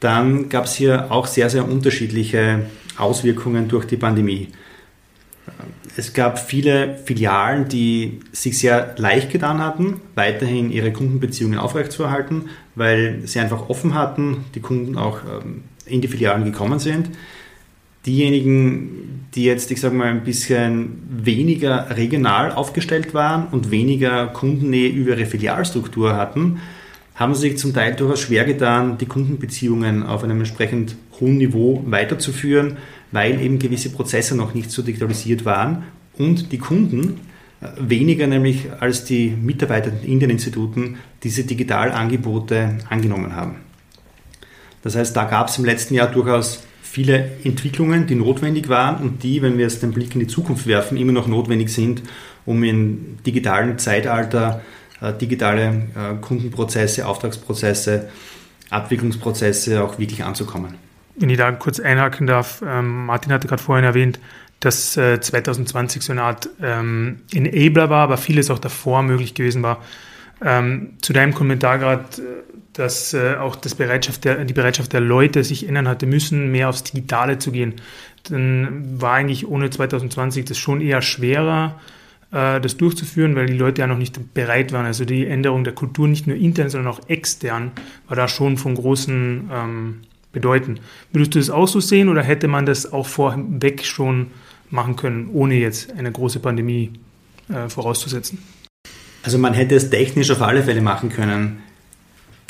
dann 0.00 0.48
gab 0.48 0.64
es 0.64 0.74
hier 0.74 1.10
auch 1.10 1.26
sehr, 1.26 1.50
sehr 1.50 1.68
unterschiedliche 1.68 2.66
Auswirkungen 2.98 3.68
durch 3.68 3.86
die 3.86 3.96
Pandemie. 3.96 4.48
Es 5.96 6.12
gab 6.12 6.38
viele 6.38 6.96
Filialen, 7.04 7.68
die 7.68 8.20
sich 8.30 8.58
sehr 8.58 8.94
leicht 8.98 9.30
getan 9.30 9.58
hatten, 9.58 10.00
weiterhin 10.14 10.70
ihre 10.70 10.92
Kundenbeziehungen 10.92 11.58
aufrechtzuerhalten, 11.58 12.50
weil 12.74 13.22
sie 13.24 13.40
einfach 13.40 13.68
offen 13.68 13.94
hatten, 13.94 14.44
die 14.54 14.60
Kunden 14.60 14.96
auch 14.96 15.18
ähm, 15.24 15.64
in 15.86 16.00
die 16.00 16.08
Filialen 16.08 16.44
gekommen 16.44 16.78
sind. 16.78 17.10
Diejenigen, 18.06 19.26
die 19.34 19.44
jetzt, 19.44 19.70
ich 19.70 19.80
sage 19.80 19.96
mal, 19.96 20.08
ein 20.08 20.22
bisschen 20.22 21.02
weniger 21.10 21.96
regional 21.96 22.52
aufgestellt 22.52 23.12
waren 23.12 23.48
und 23.48 23.70
weniger 23.70 24.28
Kundennähe 24.28 24.88
über 24.88 25.16
ihre 25.16 25.26
Filialstruktur 25.26 26.16
hatten, 26.16 26.60
haben 27.18 27.34
sich 27.34 27.58
zum 27.58 27.74
Teil 27.74 27.96
durchaus 27.96 28.20
schwer 28.20 28.44
getan, 28.44 28.96
die 28.96 29.06
Kundenbeziehungen 29.06 30.04
auf 30.04 30.22
einem 30.22 30.38
entsprechend 30.38 30.94
hohen 31.20 31.36
Niveau 31.36 31.82
weiterzuführen, 31.86 32.76
weil 33.10 33.40
eben 33.40 33.58
gewisse 33.58 33.90
Prozesse 33.90 34.36
noch 34.36 34.54
nicht 34.54 34.70
so 34.70 34.82
digitalisiert 34.82 35.44
waren 35.44 35.82
und 36.16 36.52
die 36.52 36.58
Kunden 36.58 37.20
äh, 37.60 37.66
weniger 37.80 38.28
nämlich 38.28 38.66
als 38.78 39.04
die 39.04 39.30
Mitarbeiter 39.30 39.90
in 40.04 40.20
den 40.20 40.30
Instituten 40.30 40.98
diese 41.24 41.42
Digitalangebote 41.42 42.78
angenommen 42.88 43.34
haben. 43.34 43.56
Das 44.84 44.94
heißt, 44.94 45.16
da 45.16 45.24
gab 45.24 45.48
es 45.48 45.58
im 45.58 45.64
letzten 45.64 45.94
Jahr 45.94 46.06
durchaus 46.06 46.62
viele 46.82 47.32
Entwicklungen, 47.42 48.06
die 48.06 48.14
notwendig 48.14 48.68
waren 48.68 49.02
und 49.02 49.24
die, 49.24 49.42
wenn 49.42 49.58
wir 49.58 49.64
jetzt 49.64 49.82
den 49.82 49.90
Blick 49.90 50.14
in 50.14 50.20
die 50.20 50.28
Zukunft 50.28 50.68
werfen, 50.68 50.96
immer 50.96 51.12
noch 51.12 51.26
notwendig 51.26 51.70
sind, 51.70 52.00
um 52.46 52.62
im 52.62 53.18
digitalen 53.26 53.76
Zeitalter 53.78 54.62
digitale 55.00 55.66
äh, 55.66 56.14
Kundenprozesse, 56.20 57.06
Auftragsprozesse, 57.06 58.08
Abwicklungsprozesse 58.70 59.82
auch 59.82 59.98
wirklich 59.98 60.24
anzukommen 60.24 60.74
wenn 61.20 61.30
ich 61.30 61.38
da 61.38 61.50
kurz 61.52 61.80
einhaken 61.80 62.26
darf, 62.26 62.62
ähm, 62.66 63.06
Martin 63.06 63.32
hatte 63.32 63.48
gerade 63.48 63.62
vorhin 63.62 63.84
erwähnt, 63.84 64.20
dass 64.60 64.96
äh, 64.96 65.20
2020 65.20 66.02
so 66.02 66.12
eine 66.12 66.22
Art 66.22 66.48
ähm, 66.62 67.20
Enabler 67.32 67.90
war, 67.90 68.04
aber 68.04 68.16
vieles 68.16 68.50
auch 68.50 68.58
davor 68.58 69.02
möglich 69.02 69.34
gewesen 69.34 69.62
war. 69.62 69.82
Ähm, 70.44 70.94
zu 71.00 71.12
deinem 71.12 71.34
Kommentar 71.34 71.78
gerade, 71.78 72.04
äh, 72.18 72.24
dass 72.72 73.14
äh, 73.14 73.36
auch 73.36 73.56
das 73.56 73.74
Bereitschaft 73.74 74.24
der, 74.24 74.44
die 74.44 74.54
Bereitschaft 74.54 74.92
der 74.92 75.00
Leute 75.00 75.42
sich 75.42 75.66
ändern 75.66 75.88
hatte 75.88 76.06
müssen, 76.06 76.50
mehr 76.50 76.68
aufs 76.68 76.84
Digitale 76.84 77.38
zu 77.38 77.52
gehen. 77.52 77.74
Dann 78.28 79.00
war 79.00 79.14
eigentlich 79.14 79.48
ohne 79.48 79.70
2020 79.70 80.44
das 80.44 80.58
schon 80.58 80.80
eher 80.80 81.02
schwerer, 81.02 81.76
äh, 81.78 81.97
das 82.30 82.76
durchzuführen, 82.76 83.36
weil 83.36 83.46
die 83.46 83.56
Leute 83.56 83.80
ja 83.80 83.86
noch 83.86 83.96
nicht 83.96 84.34
bereit 84.34 84.72
waren. 84.72 84.84
Also 84.84 85.04
die 85.04 85.26
Änderung 85.26 85.64
der 85.64 85.72
Kultur 85.72 86.06
nicht 86.08 86.26
nur 86.26 86.36
intern, 86.36 86.68
sondern 86.68 86.92
auch 86.92 87.08
extern 87.08 87.72
war 88.06 88.16
da 88.16 88.28
schon 88.28 88.58
von 88.58 88.74
großen 88.74 89.50
ähm, 89.50 90.00
bedeuten. 90.32 90.80
Würdest 91.12 91.34
du 91.34 91.38
das 91.38 91.50
auch 91.50 91.68
so 91.68 91.80
sehen 91.80 92.08
oder 92.08 92.22
hätte 92.22 92.48
man 92.48 92.66
das 92.66 92.92
auch 92.92 93.06
vorweg 93.06 93.84
schon 93.84 94.28
machen 94.70 94.96
können, 94.96 95.30
ohne 95.32 95.54
jetzt 95.54 95.92
eine 95.96 96.12
große 96.12 96.40
Pandemie 96.40 96.92
äh, 97.48 97.68
vorauszusetzen? 97.68 98.38
Also 99.22 99.38
man 99.38 99.54
hätte 99.54 99.74
es 99.74 99.90
technisch 99.90 100.30
auf 100.30 100.42
alle 100.42 100.62
Fälle 100.62 100.82
machen 100.82 101.08
können. 101.08 101.58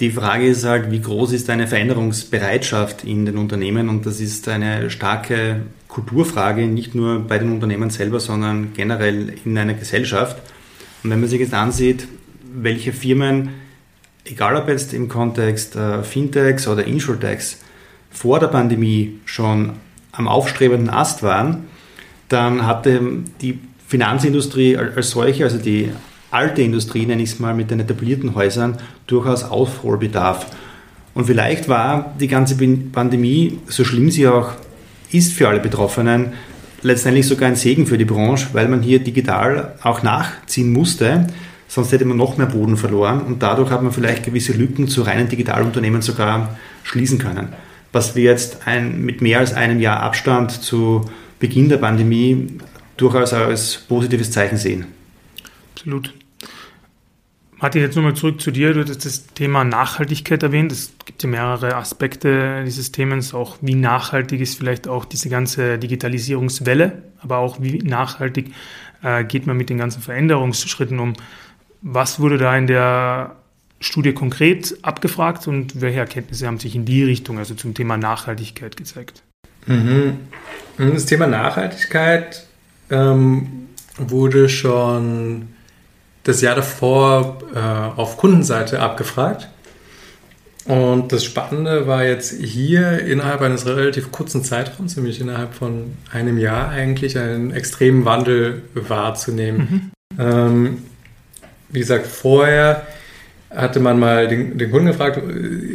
Die 0.00 0.10
Frage 0.10 0.46
ist 0.46 0.64
halt, 0.64 0.92
wie 0.92 1.00
groß 1.00 1.32
ist 1.32 1.50
eine 1.50 1.66
Veränderungsbereitschaft 1.66 3.02
in 3.02 3.26
den 3.26 3.36
Unternehmen 3.36 3.88
und 3.88 4.06
das 4.06 4.20
ist 4.20 4.46
eine 4.46 4.90
starke 4.90 5.62
Kulturfrage, 5.88 6.68
nicht 6.68 6.94
nur 6.94 7.18
bei 7.18 7.38
den 7.38 7.50
Unternehmen 7.50 7.90
selber, 7.90 8.20
sondern 8.20 8.72
generell 8.74 9.34
in 9.44 9.58
einer 9.58 9.74
Gesellschaft. 9.74 10.40
Und 11.02 11.10
wenn 11.10 11.18
man 11.18 11.28
sich 11.28 11.40
jetzt 11.40 11.52
ansieht, 11.52 12.06
welche 12.54 12.92
Firmen, 12.92 13.50
egal 14.24 14.54
ob 14.54 14.68
jetzt 14.68 14.94
im 14.94 15.08
Kontext 15.08 15.74
äh, 15.74 16.04
Fintechs 16.04 16.68
oder 16.68 16.84
Insurtechs, 16.84 17.58
vor 18.10 18.38
der 18.38 18.48
Pandemie 18.48 19.18
schon 19.24 19.72
am 20.12 20.28
aufstrebenden 20.28 20.90
Ast 20.90 21.24
waren, 21.24 21.64
dann 22.28 22.66
hatte 22.66 23.00
die 23.40 23.58
Finanzindustrie 23.88 24.76
als 24.76 25.10
solche, 25.10 25.42
also 25.42 25.58
die 25.58 25.90
alte 26.30 26.62
Industrie, 26.62 27.06
nenne 27.06 27.22
ich 27.22 27.32
es 27.32 27.38
mal, 27.38 27.54
mit 27.54 27.70
den 27.70 27.80
etablierten 27.80 28.34
Häusern, 28.34 28.78
durchaus 29.06 29.44
Aufholbedarf. 29.44 30.46
Und 31.14 31.26
vielleicht 31.26 31.68
war 31.68 32.14
die 32.20 32.28
ganze 32.28 32.56
Pandemie, 32.92 33.58
so 33.66 33.84
schlimm 33.84 34.10
sie 34.10 34.28
auch 34.28 34.52
ist 35.10 35.32
für 35.32 35.48
alle 35.48 35.60
Betroffenen, 35.60 36.32
letztendlich 36.82 37.26
sogar 37.26 37.48
ein 37.48 37.56
Segen 37.56 37.86
für 37.86 37.98
die 37.98 38.04
Branche, 38.04 38.48
weil 38.52 38.68
man 38.68 38.82
hier 38.82 38.98
digital 38.98 39.74
auch 39.82 40.02
nachziehen 40.02 40.72
musste. 40.72 41.26
Sonst 41.66 41.92
hätte 41.92 42.04
man 42.04 42.16
noch 42.16 42.36
mehr 42.36 42.46
Boden 42.46 42.76
verloren 42.76 43.22
und 43.22 43.42
dadurch 43.42 43.70
hat 43.70 43.82
man 43.82 43.92
vielleicht 43.92 44.24
gewisse 44.24 44.52
Lücken 44.52 44.88
zu 44.88 45.02
reinen 45.02 45.28
Digitalunternehmen 45.28 46.02
sogar 46.02 46.56
schließen 46.84 47.18
können 47.18 47.48
was 47.92 48.14
wir 48.14 48.24
jetzt 48.24 48.66
ein, 48.66 49.02
mit 49.02 49.22
mehr 49.22 49.38
als 49.38 49.54
einem 49.54 49.80
Jahr 49.80 50.00
Abstand 50.00 50.50
zu 50.50 51.08
Beginn 51.38 51.68
der 51.68 51.78
Pandemie 51.78 52.58
durchaus 52.96 53.32
als 53.32 53.76
positives 53.88 54.30
Zeichen 54.30 54.56
sehen. 54.56 54.86
Absolut. 55.78 56.12
Martin, 57.60 57.82
jetzt 57.82 57.94
nochmal 57.94 58.14
zurück 58.14 58.40
zu 58.40 58.50
dir. 58.50 58.74
Du 58.74 58.80
hast 58.80 59.04
das 59.04 59.26
Thema 59.26 59.62
Nachhaltigkeit 59.62 60.42
erwähnt. 60.42 60.72
Es 60.72 60.92
gibt 61.04 61.22
ja 61.22 61.28
mehrere 61.28 61.76
Aspekte 61.76 62.64
dieses 62.64 62.90
Themas, 62.90 63.32
auch 63.32 63.58
wie 63.60 63.76
nachhaltig 63.76 64.40
ist 64.40 64.58
vielleicht 64.58 64.88
auch 64.88 65.04
diese 65.04 65.28
ganze 65.28 65.78
Digitalisierungswelle, 65.78 67.02
aber 67.20 67.38
auch 67.38 67.60
wie 67.60 67.78
nachhaltig 67.78 68.52
äh, 69.02 69.24
geht 69.24 69.46
man 69.46 69.56
mit 69.56 69.70
den 69.70 69.78
ganzen 69.78 70.02
Veränderungsschritten 70.02 70.98
um. 70.98 71.14
Was 71.82 72.18
wurde 72.18 72.38
da 72.38 72.56
in 72.56 72.66
der 72.66 73.36
Studie 73.78 74.12
konkret 74.12 74.76
abgefragt 74.82 75.46
und 75.46 75.80
welche 75.80 76.00
Erkenntnisse 76.00 76.48
haben 76.48 76.58
sich 76.58 76.74
in 76.74 76.84
die 76.84 77.04
Richtung, 77.04 77.38
also 77.38 77.54
zum 77.54 77.74
Thema 77.74 77.96
Nachhaltigkeit 77.96 78.76
gezeigt? 78.76 79.22
Mhm. 79.66 80.18
Das 80.76 81.06
Thema 81.06 81.28
Nachhaltigkeit 81.28 82.46
ähm, 82.90 83.68
wurde 83.96 84.48
schon 84.48 85.48
das 86.28 86.42
Jahr 86.42 86.54
davor 86.54 87.38
äh, 87.54 87.58
auf 87.58 88.18
Kundenseite 88.18 88.80
abgefragt. 88.80 89.48
Und 90.66 91.12
das 91.12 91.24
Spannende 91.24 91.86
war 91.86 92.04
jetzt 92.04 92.34
hier 92.42 93.00
innerhalb 93.00 93.40
eines 93.40 93.64
relativ 93.64 94.12
kurzen 94.12 94.44
Zeitraums, 94.44 94.94
nämlich 94.96 95.22
innerhalb 95.22 95.54
von 95.54 95.96
einem 96.12 96.36
Jahr 96.36 96.68
eigentlich, 96.68 97.16
einen 97.18 97.52
extremen 97.52 98.04
Wandel 98.04 98.62
wahrzunehmen. 98.74 99.92
Mhm. 100.18 100.22
Ähm, 100.22 100.82
wie 101.70 101.78
gesagt, 101.78 102.06
vorher 102.06 102.86
hatte 103.48 103.80
man 103.80 103.98
mal 103.98 104.28
den, 104.28 104.58
den 104.58 104.70
Kunden 104.70 104.88
gefragt, 104.88 105.22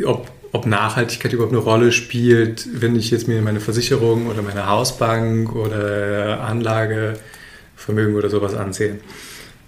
ob, 0.06 0.30
ob 0.52 0.66
Nachhaltigkeit 0.68 1.34
überhaupt 1.34 1.54
eine 1.54 1.64
Rolle 1.64 1.92
spielt, 1.92 2.68
wenn 2.80 2.96
ich 2.96 3.10
jetzt 3.10 3.28
mir 3.28 3.42
meine 3.42 3.60
Versicherung 3.60 4.28
oder 4.28 4.44
meine 4.44 4.68
Hausbank 4.68 5.56
oder 5.56 6.42
Anlagevermögen 6.42 8.14
oder 8.16 8.30
sowas 8.30 8.54
ansehe. 8.54 9.00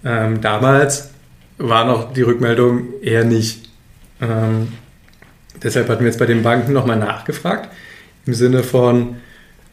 Ähm, 0.04 0.40
damals 0.40 1.10
war 1.58 1.84
noch 1.84 2.12
die 2.12 2.22
Rückmeldung 2.22 3.00
eher 3.02 3.24
nicht. 3.24 3.70
Ähm, 4.20 4.68
deshalb 5.62 5.88
hatten 5.88 6.00
wir 6.00 6.08
jetzt 6.08 6.18
bei 6.18 6.26
den 6.26 6.42
Banken 6.42 6.72
nochmal 6.72 6.98
nachgefragt, 6.98 7.70
im 8.26 8.34
Sinne 8.34 8.62
von 8.62 9.16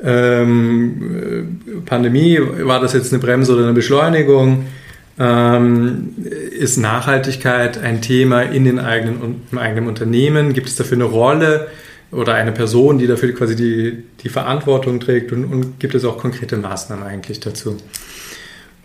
ähm, 0.03 1.59
Pandemie, 1.85 2.39
war 2.39 2.79
das 2.79 2.93
jetzt 2.93 3.13
eine 3.13 3.21
Bremse 3.21 3.53
oder 3.53 3.63
eine 3.63 3.73
Beschleunigung? 3.73 4.65
Ähm, 5.19 6.15
ist 6.51 6.77
Nachhaltigkeit 6.77 7.77
ein 7.77 8.01
Thema 8.01 8.41
in 8.41 8.65
den 8.65 8.79
eigenen, 8.79 9.41
im 9.51 9.57
eigenen 9.57 9.87
Unternehmen? 9.87 10.53
Gibt 10.53 10.67
es 10.67 10.75
dafür 10.75 10.97
eine 10.97 11.03
Rolle 11.05 11.67
oder 12.11 12.33
eine 12.33 12.51
Person, 12.51 12.97
die 12.97 13.07
dafür 13.07 13.33
quasi 13.33 13.55
die, 13.55 14.03
die 14.21 14.29
Verantwortung 14.29 14.99
trägt? 14.99 15.31
Und, 15.31 15.45
und 15.45 15.79
gibt 15.79 15.95
es 15.95 16.03
auch 16.03 16.17
konkrete 16.17 16.57
Maßnahmen 16.57 17.05
eigentlich 17.05 17.39
dazu? 17.39 17.77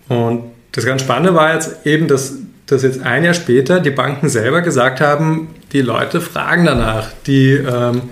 Und 0.08 0.44
das 0.72 0.84
ganz 0.84 1.02
Spannende 1.02 1.34
war 1.34 1.54
jetzt 1.54 1.86
eben, 1.86 2.08
dass, 2.08 2.34
dass 2.66 2.82
jetzt 2.82 3.02
ein 3.02 3.24
Jahr 3.24 3.34
später 3.34 3.80
die 3.80 3.90
Banken 3.90 4.28
selber 4.28 4.62
gesagt 4.62 5.00
haben, 5.00 5.48
die 5.72 5.80
Leute 5.80 6.20
fragen 6.20 6.64
danach. 6.64 7.10
Die 7.26 7.52
ähm, 7.52 8.02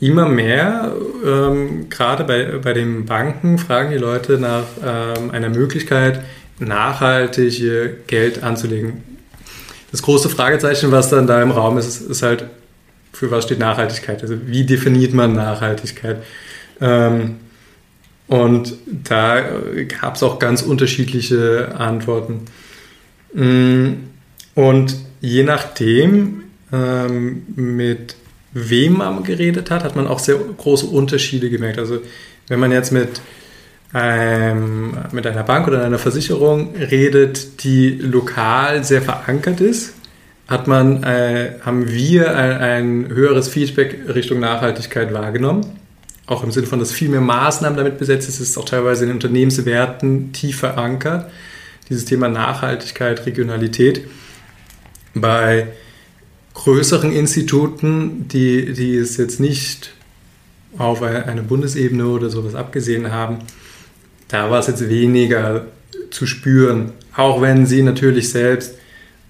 immer 0.00 0.28
mehr, 0.28 0.92
ähm, 1.24 1.88
gerade 1.88 2.24
bei, 2.24 2.58
bei 2.62 2.72
den 2.72 3.06
Banken, 3.06 3.58
fragen 3.58 3.90
die 3.90 3.98
Leute 3.98 4.38
nach 4.38 4.64
ähm, 4.84 5.30
einer 5.30 5.48
Möglichkeit, 5.48 6.20
nachhaltig 6.58 7.62
Geld 8.06 8.42
anzulegen. 8.42 9.02
Das 9.90 10.02
große 10.02 10.28
Fragezeichen, 10.28 10.90
was 10.92 11.08
dann 11.08 11.26
da 11.26 11.40
im 11.40 11.50
Raum 11.50 11.78
ist, 11.78 12.00
ist 12.00 12.22
halt, 12.22 12.44
für 13.12 13.30
was 13.30 13.44
steht 13.44 13.60
Nachhaltigkeit? 13.60 14.22
Also 14.22 14.36
wie 14.46 14.64
definiert 14.64 15.14
man 15.14 15.34
Nachhaltigkeit? 15.34 16.18
Ähm, 16.80 17.36
und 18.26 18.74
da 18.86 19.42
gab 20.00 20.16
es 20.16 20.22
auch 20.22 20.38
ganz 20.38 20.62
unterschiedliche 20.62 21.74
Antworten. 21.76 22.46
Mm, 23.34 23.92
und 24.54 24.96
je 25.20 25.42
nachdem, 25.42 26.44
ähm, 26.72 27.42
mit 27.54 28.16
wem 28.52 28.98
man 28.98 29.24
geredet 29.24 29.70
hat, 29.70 29.84
hat 29.84 29.96
man 29.96 30.06
auch 30.06 30.20
sehr 30.20 30.36
große 30.36 30.86
Unterschiede 30.86 31.50
gemerkt. 31.50 31.78
Also 31.78 32.00
wenn 32.48 32.60
man 32.60 32.72
jetzt 32.72 32.92
mit 32.92 33.20
ähm, 33.94 34.96
mit 35.12 35.26
einer 35.26 35.44
Bank 35.44 35.68
oder 35.68 35.84
einer 35.84 35.98
Versicherung 36.00 36.74
redet, 36.74 37.62
die 37.62 37.90
lokal 37.90 38.82
sehr 38.82 39.00
verankert 39.00 39.60
ist, 39.60 39.94
hat 40.48 40.66
man, 40.66 41.04
äh, 41.04 41.52
haben 41.62 41.88
wir 41.88 42.36
ein, 42.36 42.52
ein, 42.58 43.08
höheres 43.08 43.48
Feedback 43.48 43.96
Richtung 44.12 44.40
Nachhaltigkeit 44.40 45.14
wahrgenommen. 45.14 45.64
Auch 46.26 46.42
im 46.42 46.50
Sinne 46.50 46.66
von, 46.66 46.78
dass 46.78 46.92
viel 46.92 47.08
mehr 47.08 47.20
Maßnahmen 47.20 47.76
damit 47.76 47.98
besetzt 47.98 48.28
ist, 48.28 48.40
ist 48.40 48.56
auch 48.56 48.64
teilweise 48.64 49.04
in 49.04 49.10
Unternehmenswerten 49.10 50.32
tief 50.32 50.58
verankert. 50.58 51.30
Dieses 51.90 52.06
Thema 52.06 52.28
Nachhaltigkeit, 52.28 53.26
Regionalität. 53.26 54.06
Bei 55.14 55.68
größeren 56.54 57.12
Instituten, 57.12 58.26
die, 58.28 58.72
die 58.72 58.96
es 58.96 59.16
jetzt 59.18 59.38
nicht 59.38 59.92
auf 60.78 61.02
eine 61.02 61.42
Bundesebene 61.42 62.06
oder 62.06 62.30
sowas 62.30 62.54
abgesehen 62.54 63.12
haben, 63.12 63.38
da 64.28 64.50
war 64.50 64.60
es 64.60 64.66
jetzt 64.66 64.88
weniger 64.88 65.66
zu 66.10 66.26
spüren, 66.26 66.92
auch 67.14 67.40
wenn 67.42 67.66
sie 67.66 67.82
natürlich 67.82 68.30
selbst 68.30 68.74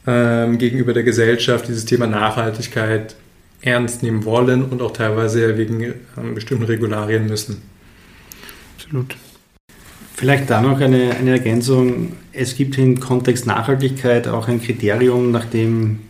ähm, 0.07 0.59
gegenüber 0.59 0.93
der 0.93 1.03
Gesellschaft 1.03 1.69
dieses 1.69 1.85
Thema 1.85 2.07
Nachhaltigkeit 2.07 3.17
ernst 3.65 4.03
nehmen 4.03 4.25
wollen 4.25 4.63
und 4.63 4.83
auch 4.83 4.93
teilweise 4.93 5.57
wegen 5.57 5.83
ähm, 5.83 6.35
bestimmten 6.35 6.65
Regularien 6.65 7.27
müssen. 7.27 7.63
Absolut. 8.77 9.17
Vielleicht 10.15 10.51
da 10.51 10.61
noch 10.61 10.81
eine, 10.81 11.17
eine 11.17 11.31
Ergänzung. 11.31 12.13
Es 12.33 12.57
gibt 12.57 12.79
im 12.79 13.01
Kontext 13.01 13.47
Nachhaltigkeit 13.47 14.29
auch 14.29 14.49
ein 14.49 14.63
Kriterium, 14.63 15.33
nach 15.33 15.47
dem 15.47 16.01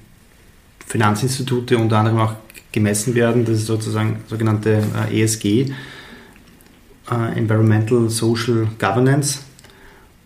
Finanzinstitute 0.86 1.78
unter 1.78 1.98
anderem 1.98 2.18
auch 2.18 2.34
gemessen 2.72 3.14
werden. 3.14 3.44
Das 3.44 3.56
ist 3.56 3.66
sozusagen 3.66 4.18
sogenannte 4.26 4.82
äh, 5.10 5.22
ESG, 5.22 5.46
äh, 7.10 7.36
Environmental 7.36 8.10
Social 8.10 8.66
Governance. 8.78 9.40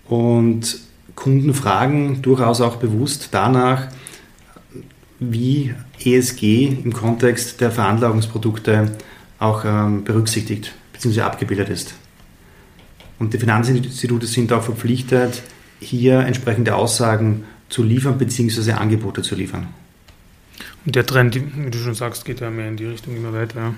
Und 0.07 0.79
Kunden 1.15 1.53
fragen 1.53 2.23
durchaus 2.23 2.61
auch 2.61 2.77
bewusst 2.77 3.29
danach, 3.33 3.89
wie 5.21 5.75
ESG 6.05 6.67
im 6.85 6.93
Kontext 6.93 7.61
der 7.61 7.71
Veranlagungsprodukte 7.71 8.97
auch 9.39 9.65
ähm, 9.65 10.05
berücksichtigt 10.05 10.75
bzw. 10.93 11.23
abgebildet 11.23 11.69
ist. 11.69 11.95
Und 13.19 13.35
die 13.35 13.39
Finanzinstitute 13.39 14.27
sind 14.27 14.53
auch 14.53 14.63
verpflichtet, 14.63 15.43
hier 15.81 16.21
entsprechende 16.21 16.75
Aussagen 16.75 17.45
zu 17.69 17.83
liefern 17.83 18.19
bzw. 18.19 18.73
Angebote 18.73 19.23
zu 19.23 19.35
liefern. 19.35 19.69
Und 20.87 20.95
der 20.95 21.05
Trend, 21.05 21.35
wie 21.35 21.71
du 21.71 21.79
schon 21.79 21.95
sagst, 21.95 22.25
geht 22.25 22.41
ja 22.41 22.51
mehr 22.51 22.69
in 22.69 22.77
die 22.77 22.87
Richtung 22.87 23.17
immer 23.17 23.33
weiter. 23.33 23.75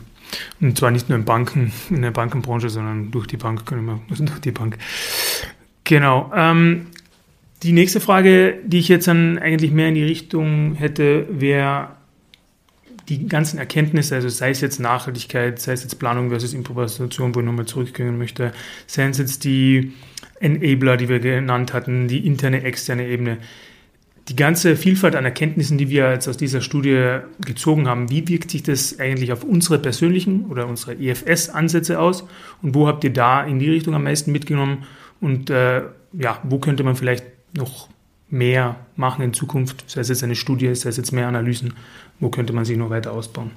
Und 0.61 0.79
zwar 0.79 0.90
nicht 0.90 1.09
nur 1.09 1.18
in 1.18 1.24
Banken, 1.24 1.72
in 1.88 2.03
der 2.03 2.11
Bankenbranche, 2.11 2.70
sondern 2.70 3.11
durch 3.11 3.26
die 3.26 3.37
Bank, 3.37 3.66
können 3.66 3.85
wir, 3.87 4.00
also 4.11 4.24
durch 4.26 4.40
die 4.40 4.53
Bank. 4.53 4.79
Genau. 5.85 6.31
Ähm, 6.35 6.87
die 7.62 7.73
nächste 7.73 8.01
Frage, 8.01 8.59
die 8.64 8.79
ich 8.79 8.88
jetzt 8.88 9.09
dann 9.09 9.38
eigentlich 9.38 9.70
mehr 9.70 9.88
in 9.88 9.94
die 9.94 10.05
Richtung 10.05 10.75
hätte, 10.75 11.27
wäre 11.31 11.90
die 13.09 13.27
ganzen 13.27 13.59
Erkenntnisse, 13.59 14.14
also 14.14 14.29
sei 14.29 14.51
es 14.51 14.61
jetzt 14.61 14.79
Nachhaltigkeit, 14.79 15.61
sei 15.61 15.73
es 15.73 15.83
jetzt 15.83 15.99
Planung 15.99 16.31
versus 16.31 16.55
Improvisation, 16.55 17.35
wo 17.35 17.40
ich 17.40 17.46
nochmal 17.46 17.66
zurückgehen 17.66 18.16
möchte, 18.18 18.53
seien 18.87 19.11
es 19.11 19.18
jetzt 19.18 19.44
die 19.44 19.92
Enabler, 20.38 20.96
die 20.96 21.09
wir 21.09 21.18
genannt 21.18 21.73
hatten, 21.73 22.07
die 22.07 22.25
interne, 22.27 22.62
externe 22.62 23.07
Ebene 23.07 23.38
die 24.31 24.37
ganze 24.37 24.77
Vielfalt 24.77 25.16
an 25.16 25.25
Erkenntnissen, 25.25 25.77
die 25.77 25.88
wir 25.88 26.12
jetzt 26.12 26.29
aus 26.29 26.37
dieser 26.37 26.61
Studie 26.61 27.18
gezogen 27.44 27.88
haben, 27.88 28.11
wie 28.11 28.29
wirkt 28.29 28.53
sich 28.53 28.62
das 28.62 29.01
eigentlich 29.01 29.33
auf 29.33 29.42
unsere 29.42 29.81
persönlichen 29.81 30.46
oder 30.46 30.68
unsere 30.68 30.94
EFS-Ansätze 30.94 31.99
aus? 31.99 32.25
Und 32.62 32.75
wo 32.77 32.87
habt 32.87 33.03
ihr 33.03 33.12
da 33.12 33.42
in 33.42 33.59
die 33.59 33.68
Richtung 33.68 33.94
am 33.94 34.05
meisten 34.05 34.31
mitgenommen? 34.31 34.85
Und 35.20 35.51
äh, 35.51 35.83
ja, 36.12 36.38
wo 36.44 36.61
könnte 36.61 36.85
man 36.85 36.94
vielleicht 36.94 37.25
noch 37.54 37.88
mehr 38.28 38.76
machen 38.96 39.22
in 39.22 39.32
Zukunft? 39.32 39.84
Sei 39.86 40.00
es 40.00 40.08
jetzt 40.08 40.22
eine 40.22 40.36
Studie, 40.36 40.74
sei 40.74 40.88
es 40.90 40.96
jetzt 40.96 41.12
mehr 41.12 41.28
Analysen, 41.28 41.74
wo 42.20 42.28
könnte 42.28 42.52
man 42.52 42.64
sich 42.64 42.76
noch 42.76 42.90
weiter 42.90 43.12
ausbauen? 43.12 43.50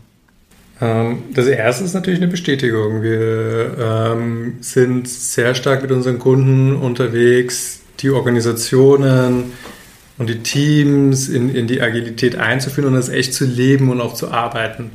Ähm, 0.81 1.23
das 1.33 1.47
erste 1.47 1.83
ist 1.83 1.93
natürlich 1.93 2.21
eine 2.21 2.31
Bestätigung. 2.31 3.01
Wir 3.01 3.77
ähm, 3.79 4.57
sind 4.61 5.07
sehr 5.07 5.53
stark 5.55 5.81
mit 5.81 5.91
unseren 5.91 6.19
Kunden 6.19 6.75
unterwegs, 6.75 7.81
die 7.99 8.09
Organisationen, 8.09 9.53
und 10.17 10.29
die 10.29 10.39
Teams 10.39 11.27
in, 11.29 11.53
in 11.53 11.67
die 11.67 11.81
Agilität 11.81 12.35
einzuführen 12.35 12.89
und 12.89 12.95
das 12.95 13.09
echt 13.09 13.33
zu 13.33 13.45
leben 13.45 13.89
und 13.89 14.01
auch 14.01 14.13
zu 14.13 14.31
arbeiten. 14.31 14.91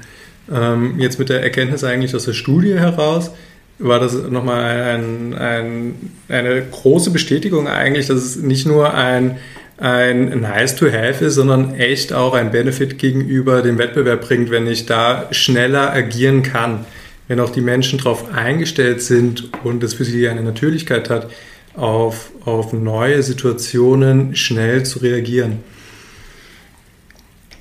Ähm, 0.51 0.99
jetzt 0.99 1.19
mit 1.19 1.29
der 1.29 1.43
Erkenntnis 1.43 1.85
eigentlich 1.85 2.15
aus 2.15 2.25
der 2.25 2.33
Studie 2.33 2.75
heraus 2.75 3.33
war 3.79 4.01
das 4.01 4.15
nochmal 4.15 4.65
ein, 4.65 5.35
ein, 5.35 6.11
eine 6.29 6.63
große 6.63 7.11
Bestätigung 7.11 7.69
eigentlich, 7.69 8.07
dass 8.07 8.19
es 8.19 8.37
nicht 8.37 8.67
nur 8.67 8.95
ein, 8.95 9.39
ein 9.77 10.41
nice 10.41 10.75
to 10.75 10.87
have 10.87 11.25
ist, 11.25 11.35
sondern 11.35 11.75
echt 11.75 12.13
auch 12.13 12.35
ein 12.35 12.51
Benefit 12.51 12.99
gegenüber 12.99 13.63
dem 13.63 13.79
Wettbewerb 13.79 14.23
bringt, 14.23 14.51
wenn 14.51 14.67
ich 14.67 14.87
da 14.87 15.29
schneller 15.31 15.93
agieren 15.93 16.43
kann, 16.43 16.87
wenn 17.29 17.39
auch 17.39 17.51
die 17.51 17.61
Menschen 17.61 17.99
darauf 17.99 18.33
eingestellt 18.33 19.03
sind 19.03 19.51
und 19.63 19.85
es 19.85 19.95
für 19.95 20.05
sie 20.05 20.29
eine 20.29 20.43
Natürlichkeit 20.43 21.09
hat, 21.09 21.31
auf, 21.75 22.33
auf 22.45 22.73
neue 22.73 23.23
Situationen 23.23 24.35
schnell 24.35 24.85
zu 24.85 24.99
reagieren. 24.99 25.61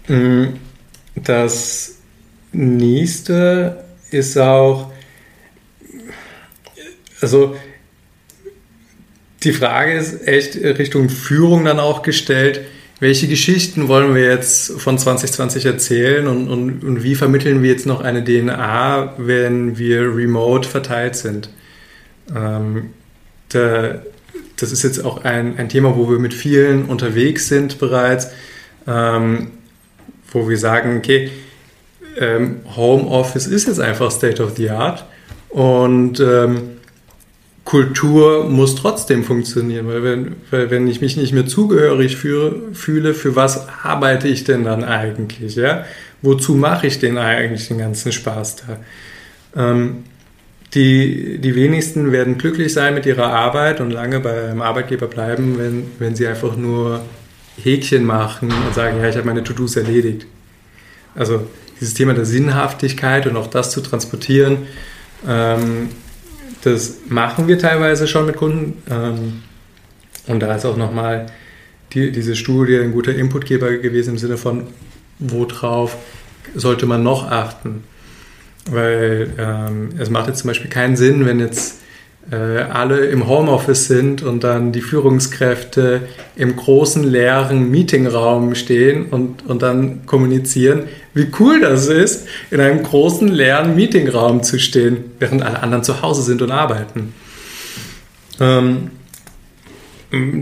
Mm, 0.07 0.45
das 1.15 1.97
nächste 2.51 3.83
ist 4.09 4.37
auch, 4.37 4.91
also 7.21 7.55
die 9.43 9.53
Frage 9.53 9.93
ist 9.93 10.27
echt 10.27 10.55
Richtung 10.55 11.09
Führung 11.09 11.65
dann 11.65 11.79
auch 11.79 12.01
gestellt. 12.01 12.61
Welche 12.99 13.27
Geschichten 13.27 13.87
wollen 13.87 14.15
wir 14.15 14.23
jetzt 14.23 14.71
von 14.79 14.97
2020 14.97 15.65
erzählen 15.65 16.27
und, 16.27 16.49
und, 16.49 16.83
und 16.83 17.03
wie 17.03 17.13
vermitteln 17.13 17.61
wir 17.61 17.69
jetzt 17.69 17.85
noch 17.85 18.01
eine 18.01 18.23
DNA, 18.23 19.13
wenn 19.17 19.77
wir 19.77 20.15
remote 20.15 20.67
verteilt 20.67 21.15
sind? 21.15 21.51
Ähm, 22.35 22.89
da, 23.49 24.01
das 24.55 24.71
ist 24.71 24.83
jetzt 24.83 25.05
auch 25.05 25.23
ein, 25.23 25.57
ein 25.57 25.69
Thema, 25.69 25.95
wo 25.95 26.09
wir 26.09 26.17
mit 26.17 26.33
vielen 26.33 26.85
unterwegs 26.85 27.47
sind 27.47 27.77
bereits, 27.77 28.29
ähm, 28.87 29.51
wo 30.31 30.49
wir 30.49 30.57
sagen, 30.57 30.97
okay, 30.97 31.29
ähm, 32.19 32.61
Homeoffice 32.75 33.45
ist 33.45 33.67
jetzt 33.67 33.79
einfach 33.79 34.09
State 34.09 34.41
of 34.41 34.57
the 34.57 34.71
Art 34.71 35.05
und 35.49 36.19
ähm, 36.19 36.77
Kultur 37.67 38.49
muss 38.49 38.75
trotzdem 38.75 39.25
funktionieren, 39.25 39.87
weil 39.87 40.01
wenn, 40.01 40.35
weil 40.51 40.71
wenn 40.71 40.87
ich 40.87 41.01
mich 41.01 41.17
nicht 41.17 41.33
mehr 41.33 41.47
zugehörig 41.47 42.15
fühle, 42.15 42.73
fühle, 42.73 43.13
für 43.13 43.35
was 43.35 43.67
arbeite 43.83 44.29
ich 44.29 44.45
denn 44.45 44.63
dann 44.63 44.85
eigentlich? 44.85 45.57
Ja? 45.57 45.83
Wozu 46.21 46.55
mache 46.55 46.87
ich 46.87 46.99
denn 46.99 47.17
eigentlich 47.17 47.67
den 47.67 47.79
ganzen 47.79 48.13
Spaß 48.13 48.55
da? 48.55 48.77
Ähm, 49.55 50.03
die, 50.73 51.39
die 51.39 51.55
wenigsten 51.55 52.13
werden 52.13 52.37
glücklich 52.37 52.71
sein 52.71 52.93
mit 52.93 53.05
ihrer 53.05 53.33
Arbeit 53.33 53.81
und 53.81 53.91
lange 53.91 54.21
beim 54.21 54.61
Arbeitgeber 54.61 55.07
bleiben, 55.07 55.57
wenn, 55.57 55.87
wenn 55.99 56.15
sie 56.15 56.27
einfach 56.27 56.55
nur 56.55 57.01
Häkchen 57.61 58.05
machen 58.05 58.49
und 58.49 58.75
sagen, 58.75 58.97
ja, 58.99 59.09
ich 59.09 59.15
habe 59.17 59.27
meine 59.27 59.43
To-Dos 59.43 59.75
erledigt. 59.75 60.25
Also 61.15 61.47
dieses 61.81 61.93
Thema 61.95 62.13
der 62.13 62.25
Sinnhaftigkeit 62.25 63.27
und 63.27 63.35
auch 63.35 63.47
das 63.47 63.71
zu 63.71 63.81
transportieren, 63.81 64.67
ähm, 65.27 65.89
das 66.63 66.97
machen 67.07 67.47
wir 67.47 67.57
teilweise 67.57 68.07
schon 68.07 68.25
mit 68.25 68.35
Kunden. 68.35 68.81
Ähm, 68.89 69.43
und 70.27 70.41
da 70.41 70.55
ist 70.55 70.65
auch 70.65 70.77
nochmal 70.77 71.27
die, 71.93 72.11
diese 72.11 72.35
Studie 72.35 72.77
ein 72.77 72.91
guter 72.91 73.15
Inputgeber 73.15 73.71
gewesen 73.77 74.11
im 74.11 74.17
Sinne 74.17 74.37
von, 74.37 74.67
worauf 75.19 75.97
sollte 76.53 76.85
man 76.85 77.03
noch 77.03 77.29
achten? 77.31 77.83
Weil 78.69 79.33
ähm, 79.37 79.89
es 79.97 80.09
macht 80.09 80.27
jetzt 80.27 80.39
zum 80.39 80.49
Beispiel 80.49 80.69
keinen 80.69 80.97
Sinn, 80.97 81.25
wenn 81.25 81.39
jetzt 81.39 81.79
alle 82.35 83.05
im 83.05 83.27
Homeoffice 83.27 83.87
sind 83.87 84.21
und 84.21 84.43
dann 84.43 84.73
die 84.73 84.81
Führungskräfte 84.81 86.01
im 86.35 86.57
großen 86.57 87.03
leeren 87.03 87.71
Meetingraum 87.71 88.53
stehen 88.53 89.05
und, 89.05 89.45
und 89.45 89.61
dann 89.61 90.05
kommunizieren, 90.05 90.83
wie 91.13 91.27
cool 91.39 91.61
das 91.61 91.87
ist, 91.87 92.27
in 92.51 92.59
einem 92.59 92.83
großen 92.83 93.29
leeren 93.29 93.75
Meetingraum 93.75 94.43
zu 94.43 94.59
stehen, 94.59 95.05
während 95.19 95.41
alle 95.41 95.63
anderen 95.63 95.83
zu 95.83 96.01
Hause 96.01 96.21
sind 96.21 96.41
und 96.41 96.51
arbeiten. 96.51 97.13
Ähm, 98.41 98.91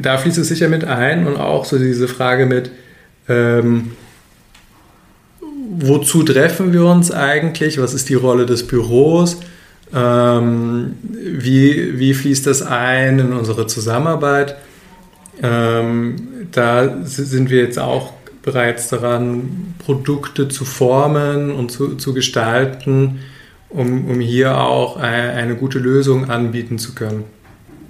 da 0.01 0.17
fließt 0.17 0.39
es 0.39 0.47
sicher 0.47 0.67
mit 0.67 0.85
ein 0.85 1.27
und 1.27 1.37
auch 1.37 1.65
so 1.65 1.77
diese 1.77 2.07
Frage 2.07 2.45
mit, 2.45 2.71
ähm, 3.27 3.91
wozu 5.77 6.23
treffen 6.23 6.73
wir 6.73 6.85
uns 6.85 7.11
eigentlich? 7.11 7.79
Was 7.79 7.93
ist 7.93 8.09
die 8.09 8.15
Rolle 8.15 8.45
des 8.45 8.65
Büros? 8.67 9.37
Ähm, 9.95 10.97
wie, 11.01 11.97
wie 11.97 12.13
fließt 12.13 12.45
das 12.45 12.61
ein 12.61 13.19
in 13.19 13.31
unsere 13.31 13.65
Zusammenarbeit? 13.65 14.57
Ähm, 15.41 16.15
da 16.51 17.05
sind 17.05 17.49
wir 17.49 17.61
jetzt 17.61 17.79
auch 17.79 18.11
bereits 18.41 18.89
daran, 18.89 19.73
Produkte 19.79 20.49
zu 20.49 20.65
formen 20.65 21.51
und 21.51 21.71
zu, 21.71 21.95
zu 21.95 22.13
gestalten, 22.13 23.19
um, 23.69 24.07
um 24.07 24.19
hier 24.19 24.57
auch 24.57 24.97
eine, 24.97 25.31
eine 25.31 25.55
gute 25.55 25.79
Lösung 25.79 26.29
anbieten 26.29 26.77
zu 26.77 26.93
können. 26.93 27.23